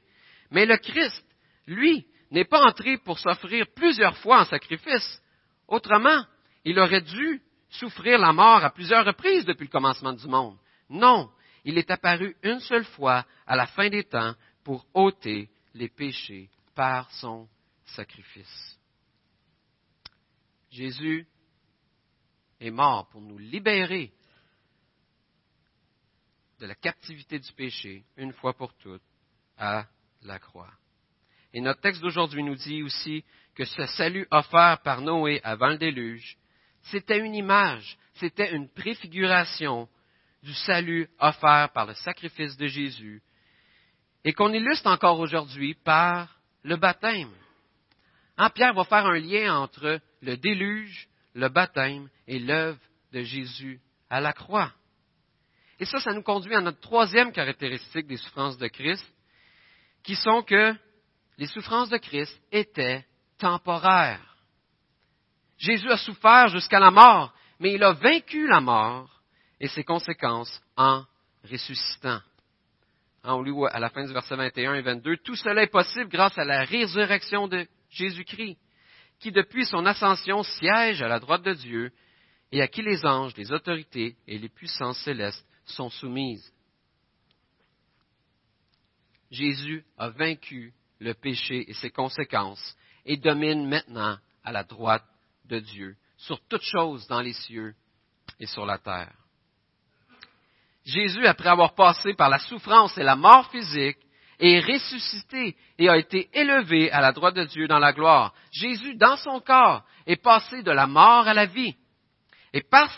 Mais 0.53 0.65
le 0.65 0.77
Christ, 0.77 1.25
lui, 1.67 2.07
n'est 2.31 2.45
pas 2.45 2.65
entré 2.65 2.99
pour 2.99 3.19
s'offrir 3.19 3.67
plusieurs 3.75 4.17
fois 4.19 4.43
en 4.43 4.45
sacrifice. 4.45 5.21
Autrement, 5.67 6.25
il 6.65 6.79
aurait 6.79 7.01
dû 7.01 7.43
souffrir 7.69 8.19
la 8.19 8.33
mort 8.33 8.65
à 8.65 8.71
plusieurs 8.71 9.05
reprises 9.05 9.45
depuis 9.45 9.65
le 9.65 9.73
commencement 9.73 10.13
du 10.13 10.27
monde. 10.29 10.57
Non, 10.89 11.29
il 11.65 11.77
est 11.77 11.91
apparu 11.91 12.37
une 12.45 12.61
seule 12.61 12.85
fois 12.85 13.25
à 13.47 13.57
la 13.57 13.67
fin 13.67 13.89
des 13.89 14.05
temps 14.05 14.35
pour 14.63 14.87
ôter 14.95 15.49
les 15.75 15.89
péchés 15.89 16.49
par 16.77 17.11
son 17.13 17.49
sacrifice. 17.87 18.79
Jésus 20.71 21.27
est 22.61 22.71
mort 22.71 23.09
pour 23.09 23.21
nous 23.21 23.39
libérer 23.39 24.13
de 26.59 26.67
la 26.67 26.75
captivité 26.75 27.39
du 27.39 27.53
péché 27.53 28.05
une 28.17 28.33
fois 28.33 28.55
pour 28.55 28.75
toutes 28.75 29.03
à 29.57 29.87
la 30.23 30.39
croix. 30.39 30.71
Et 31.53 31.61
notre 31.61 31.81
texte 31.81 32.03
d'aujourd'hui 32.03 32.43
nous 32.43 32.55
dit 32.55 32.83
aussi 32.83 33.25
que 33.55 33.65
ce 33.65 33.87
salut 33.87 34.27
offert 34.31 34.81
par 34.83 35.01
Noé 35.01 35.41
avant 35.43 35.69
le 35.69 35.79
déluge, 35.79 36.37
c'était 36.83 37.19
une 37.19 37.35
image, 37.35 37.99
c'était 38.15 38.55
une 38.55 38.69
préfiguration 38.69 39.89
du 40.43 40.55
salut 40.55 41.09
offert 41.19 41.71
par 41.73 41.87
le 41.87 41.95
sacrifice 41.95 42.57
de 42.57 42.67
Jésus 42.67 43.23
et 44.25 44.33
qu'on 44.33 44.53
illustre 44.53 44.87
encore 44.87 45.19
aujourd'hui 45.19 45.75
par 45.75 46.41
le 46.63 46.77
baptême. 46.77 47.33
Hein, 48.37 48.51
Pierre 48.51 48.75
va 48.75 48.85
faire 48.85 49.07
un 49.07 49.19
lien 49.19 49.57
entre 49.57 50.01
le 50.23 50.37
déluge 50.37 51.10
le 51.35 51.49
baptême 51.49 52.09
et 52.27 52.39
l'œuvre 52.39 52.79
de 53.13 53.23
Jésus 53.23 53.81
à 54.09 54.21
la 54.21 54.33
croix. 54.33 54.73
Et 55.79 55.85
ça, 55.85 55.99
ça 55.99 56.13
nous 56.13 56.23
conduit 56.23 56.55
à 56.55 56.61
notre 56.61 56.81
troisième 56.81 57.33
caractéristique 57.33 58.07
des 58.07 58.19
souffrances 58.19 58.59
de 58.59 58.69
Christ, 58.69 59.05
qui 60.03 60.15
sont 60.15 60.43
que 60.43 60.75
les 61.39 61.47
souffrances 61.47 61.89
de 61.89 61.97
Christ 61.97 62.39
étaient 62.53 63.05
temporaires. 63.39 64.37
Jésus 65.57 65.91
a 65.91 65.97
souffert 65.97 66.49
jusqu'à 66.49 66.79
la 66.79 66.91
mort, 66.91 67.33
mais 67.59 67.75
il 67.75 67.83
a 67.83 67.93
vaincu 67.93 68.47
la 68.47 68.61
mort 68.61 69.23
et 69.59 69.69
ses 69.69 69.85
conséquences 69.85 70.61
en 70.77 71.05
ressuscitant. 71.51 72.21
On 73.25 73.43
lit 73.43 73.53
à 73.71 73.79
la 73.79 73.91
fin 73.91 74.05
du 74.05 74.13
verset 74.13 74.37
21 74.37 74.75
et 74.75 74.83
22, 74.83 75.19
tout 75.19 75.37
cela 75.37 75.63
est 75.63 75.67
possible 75.67 76.09
grâce 76.09 76.39
à 76.39 76.45
la 76.45 76.65
résurrection 76.65 77.49
de 77.49 77.67
Jésus-Christ, 77.91 78.59
qui 79.21 79.31
depuis 79.31 79.67
son 79.67 79.87
ascension 79.87 80.43
siège 80.43 81.03
à 81.03 81.09
la 81.09 81.21
droite 81.21 81.43
de 81.43 81.53
Dieu 81.53 81.93
et 82.51 82.63
à 82.63 82.69
qui 82.69 82.83
les 82.83 83.05
anges, 83.05 83.37
les 83.37 83.53
autorités 83.53 84.17
et 84.27 84.39
les 84.39 84.49
puissances 84.49 84.99
célestes 85.01 85.47
sont 85.67 85.91
soumises. 85.91 86.53
Jésus 89.31 89.85
a 89.97 90.09
vaincu 90.09 90.73
le 90.99 91.15
péché 91.15 91.71
et 91.71 91.75
ses 91.75 91.91
conséquences 91.91 92.77
et 93.05 93.17
domine 93.17 93.69
maintenant 93.69 94.19
à 94.43 94.53
la 94.53 94.65
droite 94.65 95.05
de 95.45 95.61
Dieu 95.61 95.97
sur 96.17 96.41
toutes 96.49 96.65
choses 96.65 97.07
dans 97.07 97.21
les 97.21 97.35
cieux 97.35 97.75
et 98.41 98.47
sur 98.47 98.67
la 98.67 98.79
terre. 98.79 99.15
Jésus, 100.85 101.27
après 101.27 101.51
avoir 101.51 101.75
passé 101.75 102.15
par 102.15 102.31
la 102.31 102.39
souffrance 102.39 102.97
et 102.99 103.03
la 103.03 103.17
mort 103.17 103.51
physique, 103.51 103.99
est 104.41 104.61
ressuscité 104.61 105.57
et 105.79 105.89
a 105.89 105.97
été 105.97 106.29
élevé 106.33 106.91
à 106.91 107.01
la 107.01 107.13
droite 107.13 107.37
de 107.37 107.45
Dieu 107.45 107.69
dans 107.69 107.79
la 107.79 107.93
gloire. 107.93 108.35
Jésus, 108.51 108.97
dans 108.97 109.17
son 109.17 109.41
corps, 109.41 109.85
est 110.07 110.23
passé 110.23 110.63
de 110.63 110.71
la 110.71 110.87
mort 110.87 111.29
à 111.29 111.35
la 111.35 111.47
vie. 111.47 111.77
Et 112.53 112.63
par, 112.63 112.89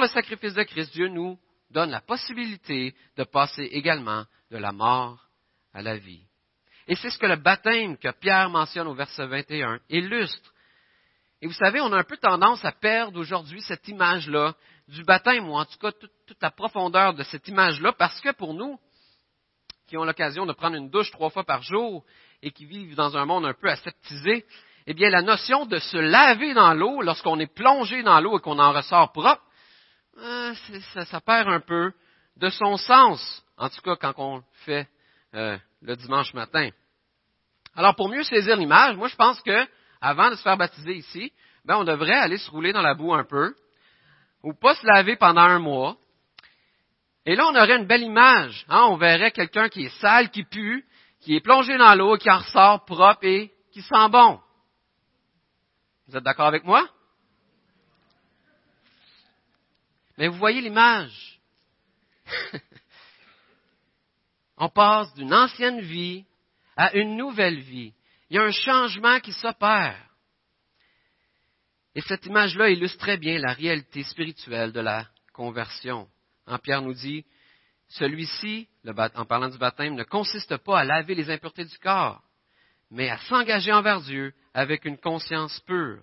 le 0.00 0.08
sacrifice 0.08 0.54
de 0.54 0.62
Christ, 0.62 0.92
Dieu 0.92 1.08
nous 1.08 1.38
donne 1.70 1.90
la 1.90 2.00
possibilité 2.00 2.94
de 3.16 3.24
passer 3.24 3.64
également 3.64 4.24
de 4.50 4.56
la 4.56 4.72
mort 4.72 5.20
à 5.72 5.82
la 5.82 5.96
vie. 5.96 6.22
Et 6.88 6.96
c'est 6.96 7.10
ce 7.10 7.18
que 7.18 7.26
le 7.26 7.36
baptême 7.36 7.96
que 7.98 8.10
Pierre 8.12 8.48
mentionne 8.48 8.86
au 8.86 8.94
verset 8.94 9.26
21 9.26 9.80
illustre. 9.90 10.52
Et 11.42 11.46
vous 11.46 11.52
savez, 11.52 11.80
on 11.80 11.92
a 11.92 11.98
un 11.98 12.04
peu 12.04 12.16
tendance 12.16 12.64
à 12.64 12.72
perdre 12.72 13.20
aujourd'hui 13.20 13.60
cette 13.60 13.86
image-là 13.88 14.54
du 14.88 15.02
baptême, 15.02 15.48
ou 15.48 15.54
en 15.54 15.64
tout 15.64 15.78
cas 15.78 15.92
toute, 15.92 16.10
la 16.40 16.50
profondeur 16.50 17.14
de 17.14 17.22
cette 17.24 17.46
image-là, 17.48 17.92
parce 17.92 18.20
que 18.20 18.32
pour 18.32 18.54
nous, 18.54 18.78
qui 19.86 19.96
ont 19.96 20.04
l'occasion 20.04 20.46
de 20.46 20.52
prendre 20.52 20.76
une 20.76 20.90
douche 20.90 21.10
trois 21.10 21.30
fois 21.30 21.44
par 21.44 21.62
jour 21.62 22.04
et 22.42 22.50
qui 22.50 22.64
vivent 22.66 22.94
dans 22.94 23.16
un 23.16 23.24
monde 23.24 23.46
un 23.46 23.54
peu 23.54 23.68
aseptisé, 23.68 24.44
eh 24.86 24.94
bien, 24.94 25.10
la 25.10 25.22
notion 25.22 25.66
de 25.66 25.78
se 25.78 25.96
laver 25.96 26.54
dans 26.54 26.74
l'eau 26.74 27.02
lorsqu'on 27.02 27.40
est 27.40 27.52
plongé 27.52 28.02
dans 28.02 28.20
l'eau 28.20 28.38
et 28.38 28.40
qu'on 28.40 28.58
en 28.58 28.72
ressort 28.72 29.12
propre, 29.12 29.42
euh, 30.18 30.54
ça, 30.94 31.20
perd 31.20 31.48
un 31.48 31.60
peu 31.60 31.92
de 32.36 32.48
son 32.48 32.76
sens, 32.76 33.44
en 33.56 33.68
tout 33.68 33.80
cas 33.82 33.96
quand 33.96 34.14
on 34.16 34.36
le 34.36 34.42
fait 34.64 34.88
euh, 35.34 35.58
le 35.82 35.96
dimanche 35.96 36.32
matin. 36.34 36.70
Alors, 37.74 37.94
pour 37.94 38.08
mieux 38.08 38.22
saisir 38.22 38.56
l'image, 38.56 38.96
moi, 38.96 39.08
je 39.08 39.16
pense 39.16 39.40
que 39.42 39.66
avant 40.00 40.30
de 40.30 40.36
se 40.36 40.42
faire 40.42 40.56
baptiser 40.56 40.94
ici, 40.94 41.32
ben, 41.64 41.76
on 41.76 41.84
devrait 41.84 42.14
aller 42.14 42.38
se 42.38 42.50
rouler 42.50 42.72
dans 42.72 42.82
la 42.82 42.94
boue 42.94 43.12
un 43.12 43.24
peu, 43.24 43.54
ou 44.42 44.54
pas 44.54 44.74
se 44.76 44.86
laver 44.86 45.16
pendant 45.16 45.42
un 45.42 45.58
mois. 45.58 45.96
Et 47.26 47.34
là, 47.34 47.48
on 47.48 47.56
aurait 47.56 47.76
une 47.76 47.86
belle 47.86 48.04
image. 48.04 48.64
Hein? 48.68 48.86
On 48.88 48.96
verrait 48.96 49.32
quelqu'un 49.32 49.68
qui 49.68 49.86
est 49.86 50.00
sale, 50.00 50.30
qui 50.30 50.44
pue, 50.44 50.86
qui 51.20 51.34
est 51.34 51.40
plongé 51.40 51.76
dans 51.76 51.94
l'eau, 51.96 52.16
qui 52.16 52.30
en 52.30 52.38
ressort 52.38 52.84
propre 52.84 53.24
et 53.24 53.52
qui 53.72 53.82
sent 53.82 54.08
bon. 54.10 54.40
Vous 56.06 56.16
êtes 56.16 56.22
d'accord 56.22 56.46
avec 56.46 56.62
moi? 56.62 56.88
Mais 60.16 60.28
vous 60.28 60.38
voyez 60.38 60.60
l'image. 60.60 61.40
on 64.56 64.68
passe 64.68 65.12
d'une 65.14 65.34
ancienne 65.34 65.80
vie 65.80 66.24
à 66.76 66.94
une 66.94 67.16
nouvelle 67.16 67.58
vie. 67.58 67.92
Il 68.30 68.36
y 68.36 68.38
a 68.38 68.44
un 68.44 68.52
changement 68.52 69.18
qui 69.18 69.32
s'opère. 69.32 70.00
Et 71.96 72.02
cette 72.02 72.24
image-là 72.26 72.70
illustre 72.70 72.98
très 72.98 73.16
bien 73.16 73.38
la 73.38 73.52
réalité 73.52 74.04
spirituelle 74.04 74.70
de 74.70 74.80
la 74.80 75.08
conversion. 75.32 76.08
En 76.46 76.58
Pierre 76.58 76.82
nous 76.82 76.94
dit, 76.94 77.24
celui-ci, 77.88 78.68
en 79.14 79.24
parlant 79.24 79.48
du 79.48 79.58
baptême, 79.58 79.94
ne 79.94 80.04
consiste 80.04 80.56
pas 80.58 80.80
à 80.80 80.84
laver 80.84 81.14
les 81.14 81.30
impuretés 81.30 81.64
du 81.64 81.78
corps, 81.78 82.22
mais 82.90 83.08
à 83.08 83.18
s'engager 83.18 83.72
envers 83.72 84.00
Dieu 84.00 84.32
avec 84.54 84.84
une 84.84 84.98
conscience 84.98 85.60
pure. 85.60 86.00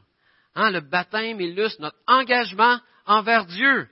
Hein, 0.55 0.71
le 0.71 0.81
baptême 0.81 1.41
illustre 1.41 1.81
notre 1.81 1.97
engagement 2.07 2.79
envers 3.05 3.45
Dieu. 3.45 3.87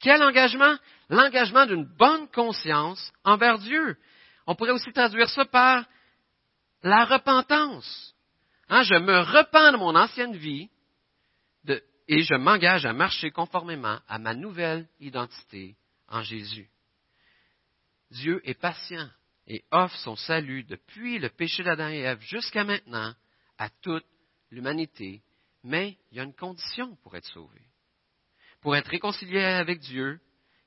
Quel 0.00 0.22
engagement? 0.22 0.76
L'engagement 1.08 1.66
d'une 1.66 1.84
bonne 1.84 2.28
conscience 2.28 3.12
envers 3.24 3.58
Dieu. 3.58 3.96
On 4.46 4.54
pourrait 4.54 4.72
aussi 4.72 4.92
traduire 4.92 5.28
ça 5.28 5.44
par 5.44 5.84
la 6.82 7.04
repentance. 7.04 8.14
Hein, 8.68 8.82
je 8.82 8.94
me 8.94 9.18
repens 9.18 9.72
de 9.72 9.76
mon 9.76 9.94
ancienne 9.94 10.36
vie 10.36 10.68
et 12.08 12.22
je 12.22 12.34
m'engage 12.34 12.86
à 12.86 12.92
marcher 12.92 13.30
conformément 13.30 13.98
à 14.08 14.18
ma 14.18 14.34
nouvelle 14.34 14.88
identité 14.98 15.76
en 16.10 16.22
Jésus. 16.22 16.68
Dieu 18.10 18.40
est 18.44 18.54
patient 18.54 19.08
et 19.46 19.64
offre 19.70 19.96
son 19.98 20.16
salut 20.16 20.64
depuis 20.64 21.18
le 21.18 21.28
péché 21.28 21.62
d'Adam 21.62 21.88
et 21.88 22.00
Ève 22.00 22.20
jusqu'à 22.20 22.64
maintenant 22.64 23.14
à 23.58 23.70
toute 23.82 24.04
l'humanité, 24.50 25.22
mais 25.62 25.96
il 26.10 26.18
y 26.18 26.20
a 26.20 26.24
une 26.24 26.34
condition 26.34 26.96
pour 27.02 27.16
être 27.16 27.26
sauvé. 27.26 27.60
Pour 28.60 28.76
être 28.76 28.88
réconcilié 28.88 29.42
avec 29.42 29.80
Dieu, 29.80 30.20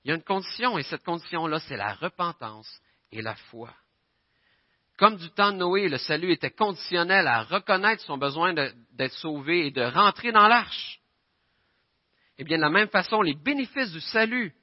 il 0.03 0.09
y 0.09 0.11
a 0.11 0.15
une 0.15 0.23
condition, 0.23 0.77
et 0.77 0.83
cette 0.83 1.03
condition-là, 1.03 1.59
c'est 1.59 1.77
la 1.77 1.93
repentance 1.93 2.69
et 3.11 3.21
la 3.21 3.35
foi. 3.35 3.73
Comme 4.97 5.17
du 5.17 5.29
temps 5.31 5.51
de 5.51 5.57
Noé, 5.57 5.89
le 5.89 5.97
salut 5.97 6.31
était 6.31 6.51
conditionnel 6.51 7.27
à 7.27 7.43
reconnaître 7.43 8.03
son 8.03 8.17
besoin 8.17 8.53
d'être 8.53 9.13
sauvé 9.13 9.67
et 9.67 9.71
de 9.71 9.81
rentrer 9.81 10.31
dans 10.31 10.47
l'arche. 10.47 10.99
Eh 12.37 12.43
bien, 12.43 12.57
de 12.57 12.61
la 12.61 12.69
même 12.69 12.89
façon, 12.89 13.21
les 13.21 13.35
bénéfices 13.35 13.91
du 13.91 14.01
salut 14.01 14.53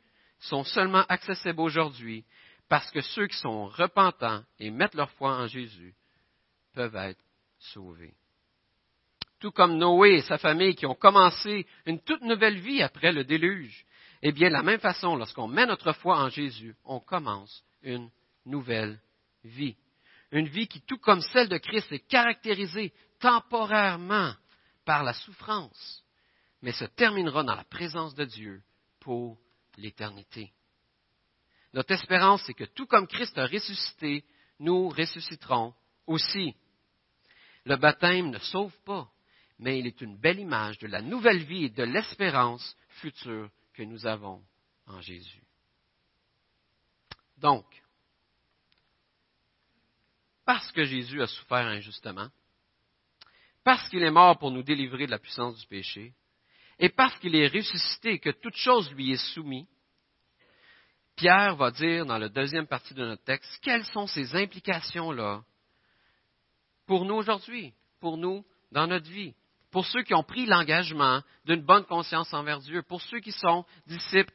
sont 0.40 0.64
seulement 0.64 1.04
accessibles 1.08 1.60
aujourd'hui 1.60 2.24
parce 2.68 2.90
que 2.90 3.00
ceux 3.00 3.26
qui 3.26 3.36
sont 3.36 3.66
repentants 3.66 4.42
et 4.58 4.70
mettent 4.70 4.94
leur 4.94 5.10
foi 5.12 5.36
en 5.36 5.46
Jésus 5.46 5.94
peuvent 6.72 6.96
être 6.96 7.22
sauvés. 7.58 8.14
Tout 9.40 9.50
comme 9.50 9.78
Noé 9.78 10.16
et 10.16 10.22
sa 10.22 10.38
famille 10.38 10.74
qui 10.74 10.86
ont 10.86 10.94
commencé 10.94 11.66
une 11.86 12.00
toute 12.00 12.22
nouvelle 12.22 12.58
vie 12.58 12.82
après 12.82 13.12
le 13.12 13.24
déluge, 13.24 13.84
eh 14.22 14.32
bien, 14.32 14.48
de 14.48 14.54
la 14.54 14.62
même 14.62 14.80
façon, 14.80 15.16
lorsqu'on 15.16 15.48
met 15.48 15.66
notre 15.66 15.92
foi 15.92 16.18
en 16.18 16.28
Jésus, 16.28 16.76
on 16.84 17.00
commence 17.00 17.64
une 17.82 18.10
nouvelle 18.44 19.00
vie. 19.44 19.76
Une 20.30 20.46
vie 20.46 20.68
qui, 20.68 20.80
tout 20.82 20.98
comme 20.98 21.22
celle 21.22 21.48
de 21.48 21.56
Christ, 21.56 21.90
est 21.90 22.06
caractérisée 22.06 22.92
temporairement 23.18 24.34
par 24.84 25.02
la 25.02 25.14
souffrance, 25.14 26.04
mais 26.62 26.72
se 26.72 26.84
terminera 26.84 27.42
dans 27.42 27.54
la 27.54 27.64
présence 27.64 28.14
de 28.14 28.24
Dieu 28.24 28.62
pour 29.00 29.38
l'éternité. 29.76 30.52
Notre 31.72 31.92
espérance, 31.92 32.42
c'est 32.44 32.54
que 32.54 32.64
tout 32.64 32.86
comme 32.86 33.06
Christ 33.06 33.38
a 33.38 33.46
ressuscité, 33.46 34.24
nous 34.58 34.88
ressusciterons 34.88 35.74
aussi. 36.06 36.54
Le 37.64 37.76
baptême 37.76 38.30
ne 38.30 38.38
sauve 38.38 38.76
pas, 38.84 39.10
mais 39.58 39.78
il 39.78 39.86
est 39.86 40.00
une 40.00 40.16
belle 40.16 40.40
image 40.40 40.78
de 40.78 40.88
la 40.88 41.02
nouvelle 41.02 41.44
vie 41.44 41.66
et 41.66 41.70
de 41.70 41.84
l'espérance 41.84 42.76
future 42.88 43.50
que 43.74 43.82
nous 43.82 44.06
avons 44.06 44.42
en 44.86 45.00
Jésus. 45.00 45.42
Donc, 47.38 47.64
parce 50.44 50.72
que 50.72 50.84
Jésus 50.84 51.22
a 51.22 51.26
souffert 51.26 51.66
injustement, 51.66 52.28
parce 53.62 53.88
qu'il 53.88 54.02
est 54.02 54.10
mort 54.10 54.38
pour 54.38 54.50
nous 54.50 54.62
délivrer 54.62 55.06
de 55.06 55.12
la 55.12 55.18
puissance 55.18 55.58
du 55.60 55.66
péché, 55.66 56.12
et 56.80 56.88
parce 56.88 57.16
qu'il 57.18 57.36
est 57.36 57.46
ressuscité 57.46 58.12
et 58.12 58.18
que 58.18 58.30
toute 58.30 58.56
chose 58.56 58.90
lui 58.92 59.12
est 59.12 59.32
soumise, 59.34 59.66
Pierre 61.14 61.54
va 61.56 61.70
dire 61.70 62.06
dans 62.06 62.16
la 62.16 62.30
deuxième 62.30 62.66
partie 62.66 62.94
de 62.94 63.04
notre 63.04 63.22
texte 63.22 63.58
quelles 63.60 63.84
sont 63.84 64.06
ces 64.06 64.34
implications-là 64.34 65.42
pour 66.86 67.04
nous 67.04 67.14
aujourd'hui, 67.14 67.74
pour 68.00 68.16
nous 68.16 68.44
dans 68.72 68.86
notre 68.86 69.10
vie, 69.10 69.34
pour 69.70 69.84
ceux 69.84 70.02
qui 70.02 70.14
ont 70.14 70.22
pris 70.22 70.46
l'engagement 70.46 71.22
d'une 71.44 71.62
bonne 71.62 71.84
conscience 71.84 72.32
envers 72.32 72.60
Dieu, 72.60 72.82
pour 72.82 73.02
ceux 73.02 73.20
qui 73.20 73.32
sont 73.32 73.66
disciples 73.86 74.32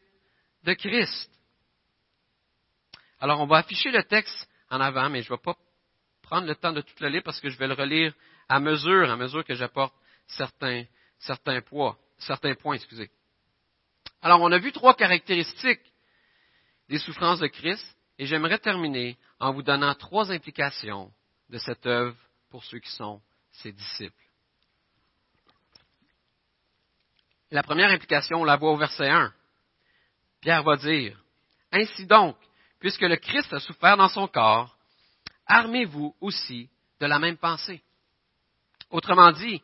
de 0.64 0.74
Christ. 0.74 1.32
Alors 3.20 3.40
on 3.40 3.48
va 3.48 3.58
afficher 3.58 3.90
le 3.90 4.04
texte 4.04 4.48
en 4.70 4.80
avant, 4.82 5.10
mais 5.10 5.24
je 5.24 5.32
ne 5.32 5.36
vais 5.36 5.42
pas 5.42 5.58
prendre 6.22 6.46
le 6.46 6.56
temps 6.56 6.74
de 6.74 6.82
tout 6.82 6.94
le 7.00 7.10
lire 7.10 7.24
parce 7.24 7.42
que 7.42 7.50
je 7.50 7.58
vais 7.58 7.68
le 7.68 7.74
relire 7.74 8.14
à 8.48 8.60
mesure, 8.60 9.10
à 9.10 9.16
mesure 9.16 9.44
que 9.44 9.56
j'apporte 9.56 9.96
certains, 10.28 10.84
certains 11.18 11.62
poids 11.62 11.98
certains 12.18 12.56
points, 12.56 12.76
excusez. 12.76 13.10
Alors, 14.22 14.42
on 14.42 14.52
a 14.52 14.58
vu 14.58 14.72
trois 14.72 14.96
caractéristiques 14.96 15.94
des 16.90 17.00
souffrances 17.00 17.40
de 17.40 17.48
Christ, 17.48 17.96
et 18.18 18.26
j'aimerais 18.26 18.60
terminer 18.60 19.18
en 19.40 19.52
vous 19.52 19.64
donnant 19.64 19.94
trois 19.96 20.32
implications 20.32 21.12
de 21.50 21.58
cette 21.58 21.86
œuvre 21.86 22.16
pour 22.50 22.64
ceux 22.64 22.80
qui 22.80 22.92
sont 22.92 23.22
ses 23.52 23.72
disciples. 23.72 24.14
La 27.52 27.64
première 27.64 27.92
implication, 27.92 28.42
on 28.42 28.46
la 28.46 28.56
voit 28.56 28.72
au 28.72 28.78
verset 28.78 29.10
1. 29.10 29.34
Pierre 30.42 30.64
va 30.64 30.78
dire, 30.78 31.22
Ainsi 31.72 32.06
donc, 32.06 32.38
puisque 32.80 33.02
le 33.02 33.18
Christ 33.18 33.54
a 33.54 33.60
souffert 33.60 33.98
dans 33.98 34.10
son 34.10 34.28
corps, 34.28 34.78
armez-vous 35.46 36.16
aussi 36.22 36.70
de 37.00 37.06
la 37.06 37.20
même 37.20 37.38
pensée. 37.38 37.84
Autrement 38.90 39.32
dit, 39.32 39.62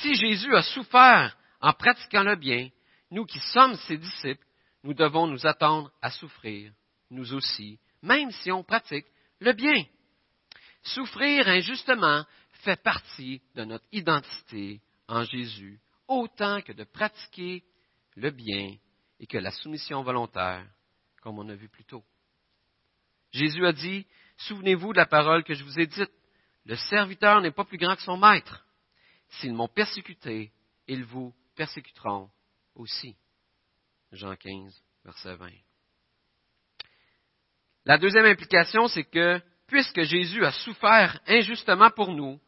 si 0.00 0.14
Jésus 0.14 0.54
a 0.56 0.62
souffert 0.62 1.36
en 1.62 1.72
pratiquant 1.72 2.24
le 2.24 2.36
bien, 2.36 2.68
nous 3.10 3.24
qui 3.24 3.38
sommes 3.38 3.76
ses 3.76 3.96
disciples, 3.96 4.44
nous 4.82 4.94
devons 4.94 5.28
nous 5.28 5.46
attendre 5.46 5.92
à 6.02 6.10
souffrir, 6.10 6.72
nous 7.10 7.32
aussi, 7.32 7.78
même 8.02 8.30
si 8.32 8.50
on 8.50 8.64
pratique 8.64 9.06
le 9.38 9.52
bien. 9.52 9.84
Souffrir 10.82 11.46
injustement 11.48 12.24
fait 12.64 12.82
partie 12.82 13.40
de 13.54 13.64
notre 13.64 13.84
identité 13.92 14.80
en 15.08 15.24
Jésus, 15.24 15.80
autant 16.08 16.60
que 16.62 16.72
de 16.72 16.84
pratiquer 16.84 17.62
le 18.16 18.30
bien 18.30 18.74
et 19.20 19.26
que 19.26 19.38
la 19.38 19.52
soumission 19.52 20.02
volontaire, 20.02 20.66
comme 21.22 21.38
on 21.38 21.48
a 21.48 21.54
vu 21.54 21.68
plus 21.68 21.84
tôt. 21.84 22.04
Jésus 23.30 23.64
a 23.64 23.72
dit, 23.72 24.04
Souvenez-vous 24.38 24.92
de 24.92 24.98
la 24.98 25.06
parole 25.06 25.44
que 25.44 25.54
je 25.54 25.62
vous 25.62 25.78
ai 25.78 25.86
dite, 25.86 26.10
le 26.64 26.74
serviteur 26.74 27.40
n'est 27.40 27.52
pas 27.52 27.64
plus 27.64 27.78
grand 27.78 27.94
que 27.94 28.02
son 28.02 28.16
maître. 28.16 28.64
S'ils 29.28 29.54
m'ont 29.54 29.68
persécuté, 29.68 30.52
ils 30.88 31.04
vous 31.04 31.32
persécuteront 31.54 32.30
aussi. 32.74 33.16
Jean 34.12 34.36
15, 34.36 34.82
verset 35.04 35.34
20. 35.36 35.50
La 37.84 37.98
deuxième 37.98 38.26
implication, 38.26 38.88
c'est 38.88 39.04
que 39.04 39.40
puisque 39.66 40.02
Jésus 40.02 40.44
a 40.44 40.52
souffert 40.52 41.18
injustement 41.26 41.90
pour 41.90 42.12
nous, 42.12 42.38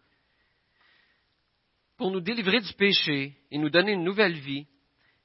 pour 1.96 2.10
nous 2.10 2.20
délivrer 2.20 2.60
du 2.60 2.72
péché 2.74 3.36
et 3.50 3.58
nous 3.58 3.70
donner 3.70 3.92
une 3.92 4.04
nouvelle 4.04 4.38
vie, 4.38 4.66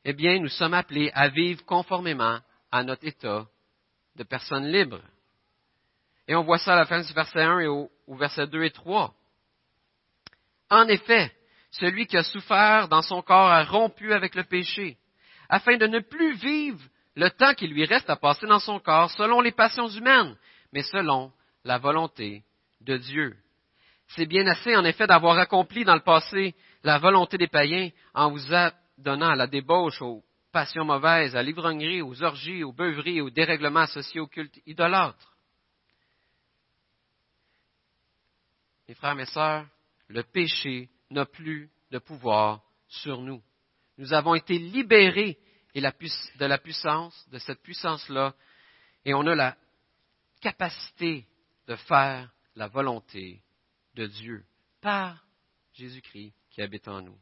eh 0.05 0.13
bien, 0.13 0.39
nous 0.39 0.47
sommes 0.47 0.73
appelés 0.73 1.11
à 1.13 1.27
vivre 1.27 1.63
conformément 1.65 2.39
à 2.71 2.83
notre 2.83 3.05
état 3.05 3.47
de 4.15 4.23
personne 4.23 4.67
libre. 4.67 5.01
Et 6.27 6.35
on 6.35 6.43
voit 6.43 6.59
ça 6.59 6.73
à 6.73 6.77
la 6.77 6.85
fin 6.85 7.01
du 7.01 7.13
verset 7.13 7.41
1 7.41 7.59
et 7.59 7.67
au, 7.67 7.91
au 8.07 8.15
verset 8.15 8.47
2 8.47 8.63
et 8.63 8.71
3. 8.71 9.13
En 10.69 10.87
effet, 10.87 11.31
celui 11.71 12.07
qui 12.07 12.17
a 12.17 12.23
souffert 12.23 12.87
dans 12.87 13.01
son 13.01 13.21
corps 13.21 13.51
a 13.51 13.63
rompu 13.63 14.13
avec 14.13 14.35
le 14.35 14.43
péché, 14.43 14.97
afin 15.49 15.77
de 15.77 15.87
ne 15.87 15.99
plus 15.99 16.33
vivre 16.35 16.81
le 17.15 17.29
temps 17.29 17.53
qui 17.53 17.67
lui 17.67 17.85
reste 17.85 18.09
à 18.09 18.15
passer 18.15 18.47
dans 18.47 18.59
son 18.59 18.79
corps 18.79 19.11
selon 19.11 19.41
les 19.41 19.51
passions 19.51 19.89
humaines, 19.89 20.37
mais 20.71 20.83
selon 20.83 21.31
la 21.63 21.77
volonté 21.77 22.43
de 22.81 22.97
Dieu. 22.97 23.35
C'est 24.09 24.25
bien 24.25 24.47
assez, 24.47 24.75
en 24.75 24.85
effet, 24.85 25.05
d'avoir 25.05 25.37
accompli 25.37 25.83
dans 25.83 25.95
le 25.95 26.01
passé 26.01 26.55
la 26.83 26.97
volonté 26.97 27.37
des 27.37 27.47
païens 27.47 27.89
en 28.13 28.31
vous 28.31 28.39
donnant 28.97 29.29
à 29.29 29.35
la 29.35 29.47
débauche, 29.47 30.01
aux 30.01 30.23
passions 30.51 30.85
mauvaises, 30.85 31.35
à 31.35 31.43
l'ivrognerie, 31.43 32.01
aux 32.01 32.23
orgies, 32.23 32.63
aux 32.63 32.73
beuveries, 32.73 33.21
aux 33.21 33.29
dérèglements 33.29 33.81
associés 33.81 34.19
au 34.19 34.27
culte 34.27 34.59
idolâtre. 34.65 35.35
Mes 38.87 38.95
frères, 38.95 39.15
mes 39.15 39.25
sœurs, 39.25 39.65
le 40.07 40.23
péché 40.23 40.89
n'a 41.09 41.25
plus 41.25 41.69
de 41.91 41.99
pouvoir 41.99 42.61
sur 42.87 43.21
nous. 43.21 43.41
Nous 43.97 44.13
avons 44.13 44.35
été 44.35 44.57
libérés 44.57 45.37
de 45.75 46.45
la 46.45 46.57
puissance, 46.57 47.27
de 47.29 47.37
cette 47.37 47.61
puissance-là, 47.61 48.33
et 49.05 49.13
on 49.13 49.25
a 49.27 49.35
la 49.35 49.55
capacité 50.41 51.25
de 51.67 51.75
faire 51.75 52.29
la 52.55 52.67
volonté 52.67 53.41
de 53.95 54.07
Dieu 54.07 54.43
par 54.81 55.23
Jésus-Christ 55.73 56.33
qui 56.49 56.61
habite 56.61 56.87
en 56.87 57.01
nous. 57.01 57.17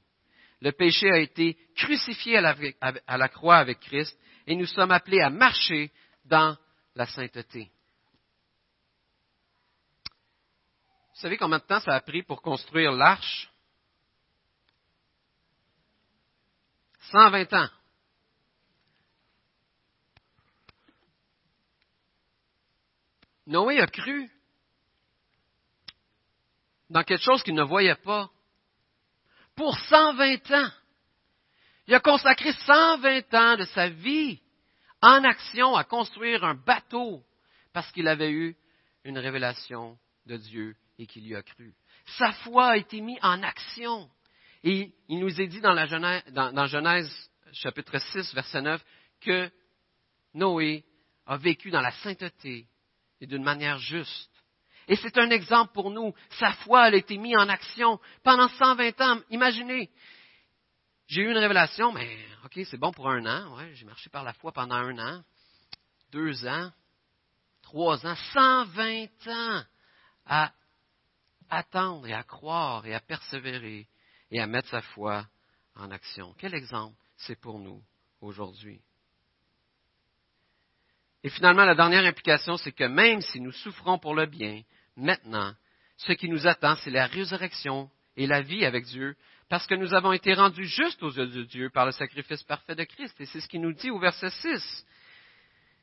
Le 0.62 0.72
péché 0.72 1.12
a 1.12 1.20
été 1.20 1.58
crucifié 1.76 2.38
à 2.38 3.18
la, 3.18 3.30
croix 3.30 3.58
avec 3.58 3.80
Christ 3.80 4.18
et 4.48 4.56
nous 4.56 4.66
sommes 4.66 4.92
appelés 4.92 5.22
à 5.22 5.30
marcher 5.30 5.92
dans 6.26 6.58
la 6.96 7.06
sainteté. 7.06 7.72
Vous 11.14 11.22
savez 11.22 11.38
combien 11.38 11.60
de 11.60 11.64
temps 11.64 11.80
ça 11.80 11.94
a 11.94 12.02
pris 12.02 12.24
pour 12.24 12.42
construire 12.42 12.92
l'arche? 12.92 13.50
120 17.12 17.54
ans. 17.54 17.70
Noé 23.48 23.80
a 23.80 23.88
cru 23.88 24.30
dans 26.90 27.04
quelque 27.04 27.24
chose 27.24 27.44
qu'il 27.44 27.56
ne 27.56 27.64
voyait 27.64 27.96
pas. 27.96 28.30
Pour 29.56 29.78
120 29.78 30.52
ans. 30.52 30.72
Il 31.88 31.96
a 31.96 32.00
consacré 32.00 32.52
120 32.52 33.34
ans 33.34 33.58
de 33.58 33.66
sa 33.66 33.90
vie 33.90 34.42
en 35.02 35.24
action 35.24 35.76
à 35.76 35.84
construire 35.84 36.44
un 36.44 36.56
bateau 36.56 37.24
parce 37.72 37.92
qu'il 37.92 38.08
avait 38.08 38.32
eu 38.32 38.58
une 39.04 39.18
révélation 39.18 39.98
de 40.26 40.36
Dieu 40.38 40.76
et 41.00 41.08
qu'il 41.08 41.26
y 41.26 41.36
a 41.36 41.42
cru. 41.42 41.74
Sa 42.18 42.34
foi 42.34 42.72
a 42.72 42.78
été 42.78 43.00
mise 43.00 43.20
en 43.22 43.42
action. 43.44 44.10
Et 44.70 44.94
il 45.08 45.20
nous 45.20 45.40
est 45.40 45.48
dit 45.48 45.62
dans, 45.62 46.68
Genèse, 46.68 47.10
chapitre 47.54 47.98
6, 48.00 48.34
verset 48.34 48.62
9, 48.62 48.84
que 49.22 49.50
Noé 50.34 50.84
a 51.26 51.38
vécu 51.38 51.72
dans 51.72 51.80
la 51.80 51.92
sainteté 51.92 52.68
et 53.22 53.28
d'une 53.28 53.46
manière 53.46 53.78
juste. 53.78 54.30
Et 54.90 54.98
c'est 54.98 55.18
un 55.20 55.30
exemple 55.30 55.72
pour 55.72 55.90
nous. 55.90 56.14
Sa 56.32 56.52
foi 56.52 56.82
a 56.82 56.94
été 56.94 57.18
mise 57.18 57.38
en 57.38 57.48
action 57.48 57.98
pendant 58.24 58.50
120 58.50 59.00
ans. 59.00 59.22
Imaginez, 59.30 59.90
j'ai 61.08 61.22
eu 61.22 61.32
une 61.32 61.38
révélation, 61.38 61.94
mais 61.94 62.18
ok, 62.44 62.60
c'est 62.70 62.78
bon 62.78 62.92
pour 62.92 63.10
un 63.10 63.26
an. 63.26 63.58
J'ai 63.72 63.86
marché 63.86 64.10
par 64.10 64.26
la 64.26 64.34
foi 64.34 64.52
pendant 64.52 64.76
un 64.76 65.00
an, 65.00 65.24
deux 66.12 66.46
ans, 66.46 66.74
trois 67.62 68.06
ans, 68.06 68.16
120 68.34 69.28
ans 69.28 69.64
à 70.26 70.52
attendre 71.50 72.06
et 72.06 72.14
à 72.14 72.24
croire 72.24 72.86
et 72.86 72.94
à 72.94 73.00
persévérer 73.00 73.88
et 74.32 74.40
à 74.40 74.48
mettre 74.48 74.70
sa 74.70 74.82
foi 74.82 75.26
en 75.76 75.92
action. 75.92 76.34
Quel 76.38 76.54
exemple 76.54 76.96
c'est 77.18 77.40
pour 77.40 77.60
nous 77.60 77.82
aujourd'hui? 78.22 78.82
Et 81.24 81.30
finalement, 81.30 81.66
la 81.66 81.76
dernière 81.76 82.06
implication, 82.06 82.58
c'est 82.58 82.72
que 82.72 82.84
même 82.84 83.22
si 83.22 83.42
nous 83.42 83.52
souffrons 83.52 83.98
pour 84.00 84.16
le 84.16 84.28
bien, 84.28 84.62
maintenant, 84.96 85.54
ce 85.98 86.14
qui 86.14 86.30
nous 86.30 86.48
attend, 86.48 86.76
c'est 86.78 86.92
la 86.92 87.08
résurrection 87.08 87.90
et 88.16 88.28
la 88.28 88.42
vie 88.42 88.66
avec 88.66 88.86
Dieu, 88.86 89.16
parce 89.50 89.66
que 89.66 89.76
nous 89.76 89.94
avons 89.94 90.12
été 90.12 90.34
rendus 90.34 90.68
justes 90.68 91.02
aux 91.04 91.12
yeux 91.12 91.28
de 91.28 91.44
Dieu 91.44 91.70
par 91.70 91.86
le 91.86 91.92
sacrifice 91.92 92.44
parfait 92.44 92.76
de 92.76 92.84
Christ. 92.84 93.20
Et 93.20 93.26
c'est 93.26 93.40
ce 93.40 93.48
qu'il 93.48 93.62
nous 93.62 93.74
dit 93.74 93.90
au 93.90 94.00
verset 94.00 94.30
6. 94.30 94.86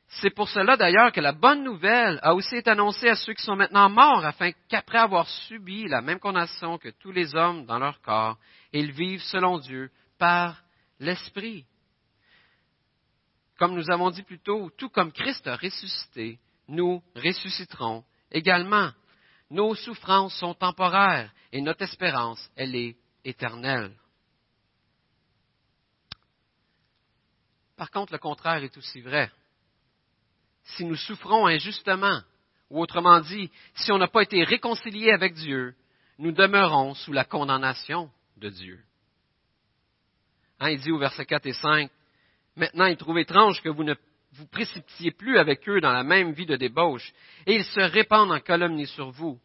C'est 0.07 0.29
pour 0.29 0.47
cela 0.49 0.77
d'ailleurs 0.77 1.11
que 1.11 1.19
la 1.19 1.33
bonne 1.33 1.63
nouvelle 1.63 2.19
a 2.21 2.35
aussi 2.35 2.55
été 2.55 2.69
annoncée 2.69 3.09
à 3.09 3.15
ceux 3.15 3.33
qui 3.33 3.43
sont 3.43 3.55
maintenant 3.55 3.89
morts, 3.89 4.25
afin 4.25 4.51
qu'après 4.69 4.99
avoir 4.99 5.27
subi 5.27 5.87
la 5.87 6.01
même 6.01 6.19
condamnation 6.19 6.77
que 6.77 6.89
tous 6.89 7.11
les 7.11 7.35
hommes 7.35 7.65
dans 7.65 7.79
leur 7.79 7.99
corps, 8.01 8.37
ils 8.71 8.91
vivent 8.91 9.23
selon 9.23 9.57
Dieu 9.57 9.91
par 10.17 10.61
l'Esprit. 10.99 11.65
Comme 13.57 13.75
nous 13.75 13.89
avons 13.89 14.11
dit 14.11 14.23
plus 14.23 14.39
tôt, 14.39 14.69
tout 14.77 14.89
comme 14.89 15.11
Christ 15.11 15.47
a 15.47 15.55
ressuscité, 15.55 16.39
nous 16.67 17.01
ressusciterons 17.15 18.03
également. 18.31 18.91
Nos 19.49 19.75
souffrances 19.75 20.35
sont 20.35 20.53
temporaires 20.53 21.31
et 21.51 21.61
notre 21.61 21.83
espérance, 21.83 22.49
elle 22.55 22.75
est 22.75 22.97
éternelle. 23.23 23.95
Par 27.77 27.91
contre, 27.91 28.13
le 28.13 28.19
contraire 28.19 28.63
est 28.63 28.77
aussi 28.77 29.01
vrai 29.01 29.31
si 30.65 30.85
nous 30.85 30.95
souffrons 30.95 31.47
injustement, 31.47 32.21
ou 32.69 32.81
autrement 32.81 33.19
dit, 33.21 33.51
si 33.75 33.91
on 33.91 33.97
n'a 33.97 34.07
pas 34.07 34.23
été 34.23 34.43
réconcilié 34.43 35.11
avec 35.11 35.35
Dieu, 35.35 35.75
nous 36.17 36.31
demeurons 36.31 36.93
sous 36.95 37.13
la 37.13 37.23
condamnation 37.23 38.09
de 38.37 38.49
Dieu. 38.49 38.79
Hein, 40.59 40.71
il 40.71 40.79
dit 40.79 40.91
au 40.91 40.97
verset 40.97 41.25
4 41.25 41.45
et 41.45 41.53
5, 41.53 41.91
Maintenant 42.55 42.85
il 42.85 42.95
trouve 42.95 43.19
étrange 43.19 43.61
que 43.61 43.69
vous 43.69 43.83
ne 43.83 43.95
vous 44.31 44.47
précipitiez 44.47 45.11
plus 45.11 45.37
avec 45.37 45.67
eux 45.69 45.81
dans 45.81 45.91
la 45.91 46.03
même 46.03 46.31
vie 46.31 46.45
de 46.45 46.55
débauche, 46.55 47.13
et 47.45 47.55
ils 47.55 47.65
se 47.65 47.79
répandent 47.79 48.31
en 48.31 48.39
calomnie 48.39 48.87
sur 48.87 49.11
vous. 49.11 49.39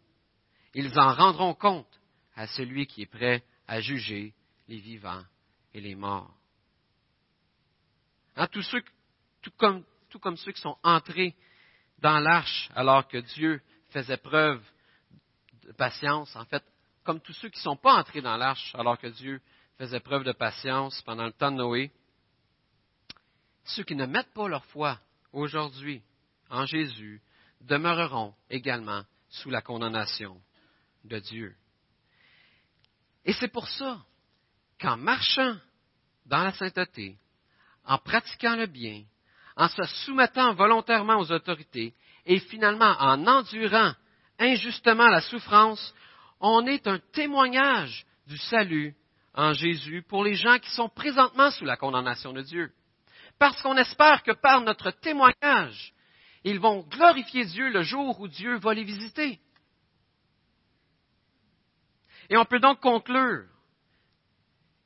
Ils 0.75 0.99
en 0.99 1.13
rendront 1.13 1.55
compte 1.55 2.01
à 2.35 2.47
celui 2.47 2.87
qui 2.87 3.03
est 3.03 3.07
prêt 3.07 3.43
à 3.67 3.81
juger 3.81 4.33
les 4.69 4.79
vivants 4.79 5.23
et 5.75 5.81
les 5.81 5.95
morts. 5.95 6.35
Hein, 8.37 8.47
tous 8.47 8.63
ceux, 8.63 8.83
tout 9.43 9.51
comme 9.57 9.85
tout 10.11 10.19
comme 10.19 10.37
ceux 10.37 10.53
qui 10.53 10.61
sont 10.61 10.77
entrés 10.83 11.35
dans 11.99 12.19
l'arche 12.19 12.71
alors 12.75 13.09
que 13.09 13.19
Dieu 13.19 13.63
faisait 13.91 14.17
preuve 14.17 14.63
de 15.63 15.73
patience. 15.73 16.35
En 16.37 16.45
fait, 16.45 16.65
comme 17.05 17.21
tous 17.21 17.33
ceux 17.35 17.49
qui 17.49 17.59
ne 17.59 17.63
sont 17.63 17.77
pas 17.77 17.95
entrés 17.95 18.21
dans 18.21 18.37
l'arche 18.37 18.75
alors 18.75 18.99
que 18.99 19.07
Dieu 19.07 19.41
faisait 19.79 20.01
preuve 20.01 20.25
de 20.25 20.33
patience 20.33 21.01
pendant 21.03 21.25
le 21.25 21.33
temps 21.33 21.51
de 21.51 21.57
Noé. 21.57 21.91
Ceux 23.65 23.85
qui 23.85 23.95
ne 23.95 24.07
mettent 24.07 24.35
pas 24.35 24.49
leur 24.49 24.65
foi 24.67 24.99
aujourd'hui 25.33 26.03
en 26.51 26.67
Jésus 26.67 27.23
demeureront 27.61 28.35
également 28.51 29.05
sous 29.29 29.49
la 29.49 29.63
condamnation 29.63 30.41
de 31.05 31.19
Dieu. 31.19 31.57
Et 33.25 33.33
c'est 33.33 33.49
pour 33.49 33.69
ça 33.69 34.05
qu'en 34.81 34.97
marchant 34.97 35.57
dans 36.27 36.43
la 36.43 36.53
sainteté, 36.53 37.17
en 37.85 37.99
pratiquant 37.99 38.57
le 38.57 38.67
bien, 38.67 39.05
en 39.57 39.69
se 39.69 39.83
soumettant 40.05 40.55
volontairement 40.55 41.19
aux 41.19 41.33
autorités 41.33 41.95
et 42.27 42.39
finalement 42.39 42.97
en 42.99 43.27
endurant 43.27 43.93
injustement 44.39 45.09
la 45.09 45.21
souffrance, 45.21 45.95
on 46.41 46.67
est 46.67 46.87
un 46.87 46.99
témoignage 47.13 48.07
du 48.27 48.39
salut 48.39 48.95
en 49.35 49.53
Jésus 49.53 50.03
pour 50.09 50.25
les 50.25 50.35
gens 50.35 50.59
qui 50.59 50.71
sont 50.71 50.89
présentement 50.89 51.51
sous 51.51 51.65
la 51.65 51.77
condamnation 51.77 52.33
de 52.33 52.43
Dieu. 52.43 52.73
Parce 53.39 53.61
qu'on 53.63 53.77
espère 53.77 54.23
que 54.23 54.33
par 54.33 54.61
notre 54.61 54.91
témoignage, 54.91 55.95
ils 56.45 56.61
vont 56.61 56.87
glorifier 56.89 57.45
Dieu 57.45 57.71
le 57.71 57.83
jour 57.83 58.19
où 58.21 58.29
Dieu 58.29 58.57
va 58.59 58.75
les 58.75 58.85
visiter. 58.85 59.41
Et 62.29 62.37
on 62.37 62.45
peut 62.45 62.61
donc 62.61 62.81
conclure 62.81 63.47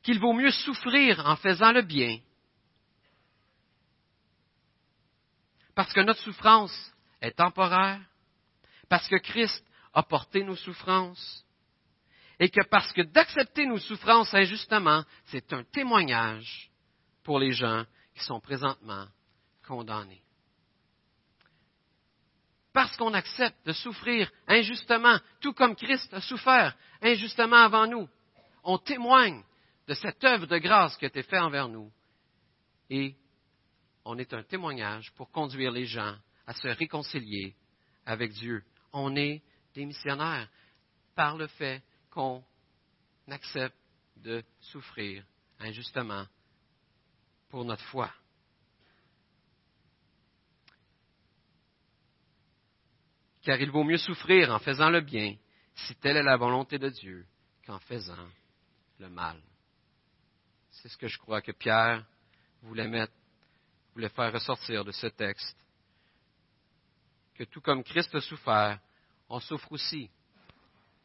qu'il 0.03 0.19
vaut 0.19 0.33
mieux 0.33 0.51
souffrir 0.51 1.25
en 1.27 1.37
faisant 1.37 1.73
le 1.73 1.83
bien, 1.83 2.19
parce 5.75 5.93
que 5.93 6.01
notre 6.01 6.21
souffrance 6.21 6.93
est 7.21 7.37
temporaire, 7.37 8.01
parce 8.89 9.09
que 9.09 9.17
Christ 9.17 9.65
a 9.93 10.03
porté 10.03 10.43
nos 10.45 10.57
souffrances, 10.57 11.45
et 12.39 12.49
que 12.49 12.65
parce 12.69 12.93
que 12.93 13.03
d'accepter 13.03 13.67
nos 13.67 13.79
souffrances 13.79 14.35
injustement, 14.35 15.05
c'est 15.27 15.53
un 15.53 15.65
témoignage 15.65 16.71
pour 17.23 17.39
les 17.39 17.53
gens 17.53 17.85
qui 18.15 18.25
sont 18.25 18.41
présentement 18.41 19.07
condamnés. 19.67 20.23
Parce 22.73 22.97
qu'on 22.97 23.15
accepte 23.15 23.65
de 23.67 23.73
souffrir 23.73 24.31
injustement, 24.49 25.19
tout 25.41 25.53
comme 25.53 25.77
Christ 25.77 26.13
a 26.13 26.21
souffert 26.21 26.77
injustement 27.01 27.63
avant 27.65 27.87
nous, 27.87 28.09
on 28.65 28.79
témoigne 28.79 29.43
de 29.87 29.95
cette 29.95 30.23
œuvre 30.25 30.47
de 30.47 30.59
grâce 30.59 30.97
qui 30.97 31.05
a 31.05 31.09
été 31.09 31.23
faite 31.23 31.41
envers 31.41 31.69
nous. 31.69 31.93
Et 32.91 33.15
on 34.05 34.19
est 34.19 34.33
un 34.35 34.43
témoignage 34.43 35.13
pour 35.13 35.31
conduire 35.31 35.71
les 35.71 35.87
gens 35.87 36.17
à 36.47 36.55
se 36.55 36.69
réconcilier 36.69 37.55
avec 38.05 38.33
Dieu. 38.33 38.63
On 38.93 39.17
est 39.17 39.43
des 39.75 39.87
missionnaires 39.87 40.49
par 41.15 41.37
le 41.37 41.47
fait 41.47 41.83
qu'on 42.11 42.45
accepte 43.29 43.77
de 44.17 44.45
souffrir 44.61 45.25
injustement 45.59 46.27
pour 47.49 47.65
notre 47.65 47.85
foi. 47.85 48.13
Car 53.43 53.61
il 53.61 53.71
vaut 53.71 53.85
mieux 53.85 53.99
souffrir 53.99 54.51
en 54.51 54.59
faisant 54.59 54.91
le 54.91 55.01
bien, 55.01 55.37
si 55.75 55.95
telle 55.97 56.17
est 56.17 56.23
la 56.23 56.37
volonté 56.37 56.79
de 56.79 56.89
Dieu, 56.89 57.27
qu'en 57.67 57.79
faisant 57.81 58.29
le 58.99 59.09
mal. 59.09 59.41
C'est 60.71 60.89
ce 60.89 60.97
que 60.97 61.09
je 61.09 61.19
crois 61.19 61.43
que 61.43 61.53
Pierre 61.53 62.07
voulait 62.63 62.89
mettre, 62.89 63.13
voulait 63.95 64.09
faire 64.09 64.33
ressortir 64.33 64.85
de 64.85 64.93
ce 64.93 65.07
texte. 65.07 65.57
Que 67.35 67.45
tout 67.45 67.61
comme 67.61 67.83
Christ 67.83 68.15
a 68.15 68.21
souffert, 68.21 68.79
on 69.29 69.41
souffre 69.41 69.71
aussi. 69.73 70.11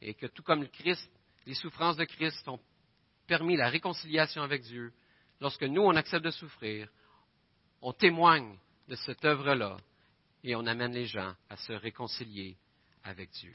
Et 0.01 0.13
que 0.13 0.27
tout 0.27 0.43
comme 0.43 0.67
les 1.45 1.53
souffrances 1.53 1.97
de 1.97 2.05
Christ 2.05 2.47
ont 2.47 2.59
permis 3.27 3.57
la 3.57 3.69
réconciliation 3.69 4.41
avec 4.41 4.63
Dieu, 4.63 4.91
lorsque 5.39 5.63
nous, 5.63 5.81
on 5.81 5.95
accepte 5.95 6.25
de 6.25 6.31
souffrir, 6.31 6.89
on 7.81 7.93
témoigne 7.93 8.57
de 8.87 8.95
cette 8.95 9.23
œuvre-là 9.23 9.77
et 10.43 10.55
on 10.55 10.65
amène 10.65 10.93
les 10.93 11.05
gens 11.05 11.33
à 11.49 11.57
se 11.57 11.73
réconcilier 11.73 12.57
avec 13.03 13.29
Dieu. 13.31 13.51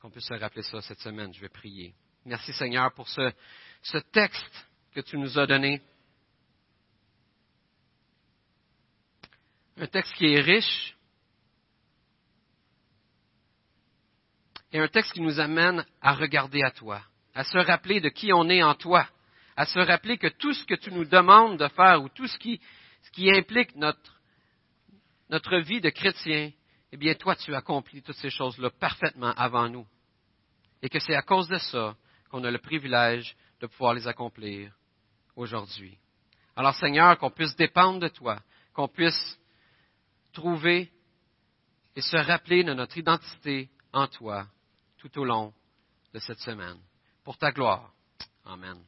Qu'on 0.00 0.10
puisse 0.10 0.26
se 0.26 0.34
rappeler 0.34 0.62
ça 0.62 0.80
cette 0.82 1.00
semaine, 1.00 1.32
je 1.32 1.40
vais 1.40 1.48
prier. 1.48 1.94
Merci 2.24 2.52
Seigneur 2.52 2.92
pour 2.92 3.08
ce 3.08 3.98
texte 4.12 4.66
que 4.92 5.00
tu 5.00 5.16
nous 5.16 5.38
as 5.38 5.46
donné. 5.46 5.80
Un 9.78 9.86
texte 9.86 10.14
qui 10.14 10.26
est 10.26 10.40
riche 10.40 10.96
et 14.72 14.78
un 14.78 14.88
texte 14.88 15.12
qui 15.12 15.20
nous 15.20 15.38
amène 15.38 15.84
à 16.00 16.14
regarder 16.14 16.62
à 16.62 16.70
toi, 16.70 17.02
à 17.34 17.44
se 17.44 17.58
rappeler 17.58 18.00
de 18.00 18.08
qui 18.08 18.32
on 18.32 18.48
est 18.48 18.62
en 18.62 18.74
toi, 18.74 19.06
à 19.54 19.66
se 19.66 19.78
rappeler 19.78 20.16
que 20.16 20.28
tout 20.28 20.54
ce 20.54 20.64
que 20.64 20.74
tu 20.74 20.92
nous 20.92 21.04
demandes 21.04 21.58
de 21.58 21.68
faire 21.68 22.02
ou 22.02 22.08
tout 22.08 22.26
ce 22.26 22.38
qui, 22.38 22.60
ce 23.02 23.10
qui 23.10 23.30
implique 23.30 23.76
notre, 23.76 24.20
notre 25.28 25.58
vie 25.58 25.80
de 25.80 25.90
chrétien, 25.90 26.52
eh 26.92 26.96
bien 26.96 27.14
toi 27.14 27.36
tu 27.36 27.54
accomplis 27.54 28.02
toutes 28.02 28.16
ces 28.16 28.30
choses-là 28.30 28.70
parfaitement 28.70 29.32
avant 29.32 29.68
nous. 29.68 29.86
Et 30.82 30.88
que 30.88 31.00
c'est 31.00 31.14
à 31.14 31.22
cause 31.22 31.48
de 31.48 31.58
ça 31.58 31.96
qu'on 32.30 32.44
a 32.44 32.50
le 32.50 32.58
privilège 32.58 33.36
de 33.60 33.66
pouvoir 33.66 33.92
les 33.92 34.08
accomplir 34.08 34.72
aujourd'hui. 35.36 35.98
Alors 36.54 36.74
Seigneur, 36.74 37.18
qu'on 37.18 37.30
puisse 37.30 37.56
dépendre 37.56 38.00
de 38.00 38.08
toi, 38.08 38.40
qu'on 38.72 38.88
puisse 38.88 39.38
trouver 40.36 40.92
et 41.96 42.02
se 42.02 42.16
rappeler 42.16 42.62
de 42.62 42.74
notre 42.74 42.98
identité 42.98 43.70
en 43.92 44.06
toi 44.06 44.46
tout 44.98 45.18
au 45.18 45.24
long 45.24 45.54
de 46.12 46.18
cette 46.18 46.40
semaine. 46.40 46.78
Pour 47.24 47.38
ta 47.38 47.50
gloire. 47.50 47.90
Amen. 48.44 48.78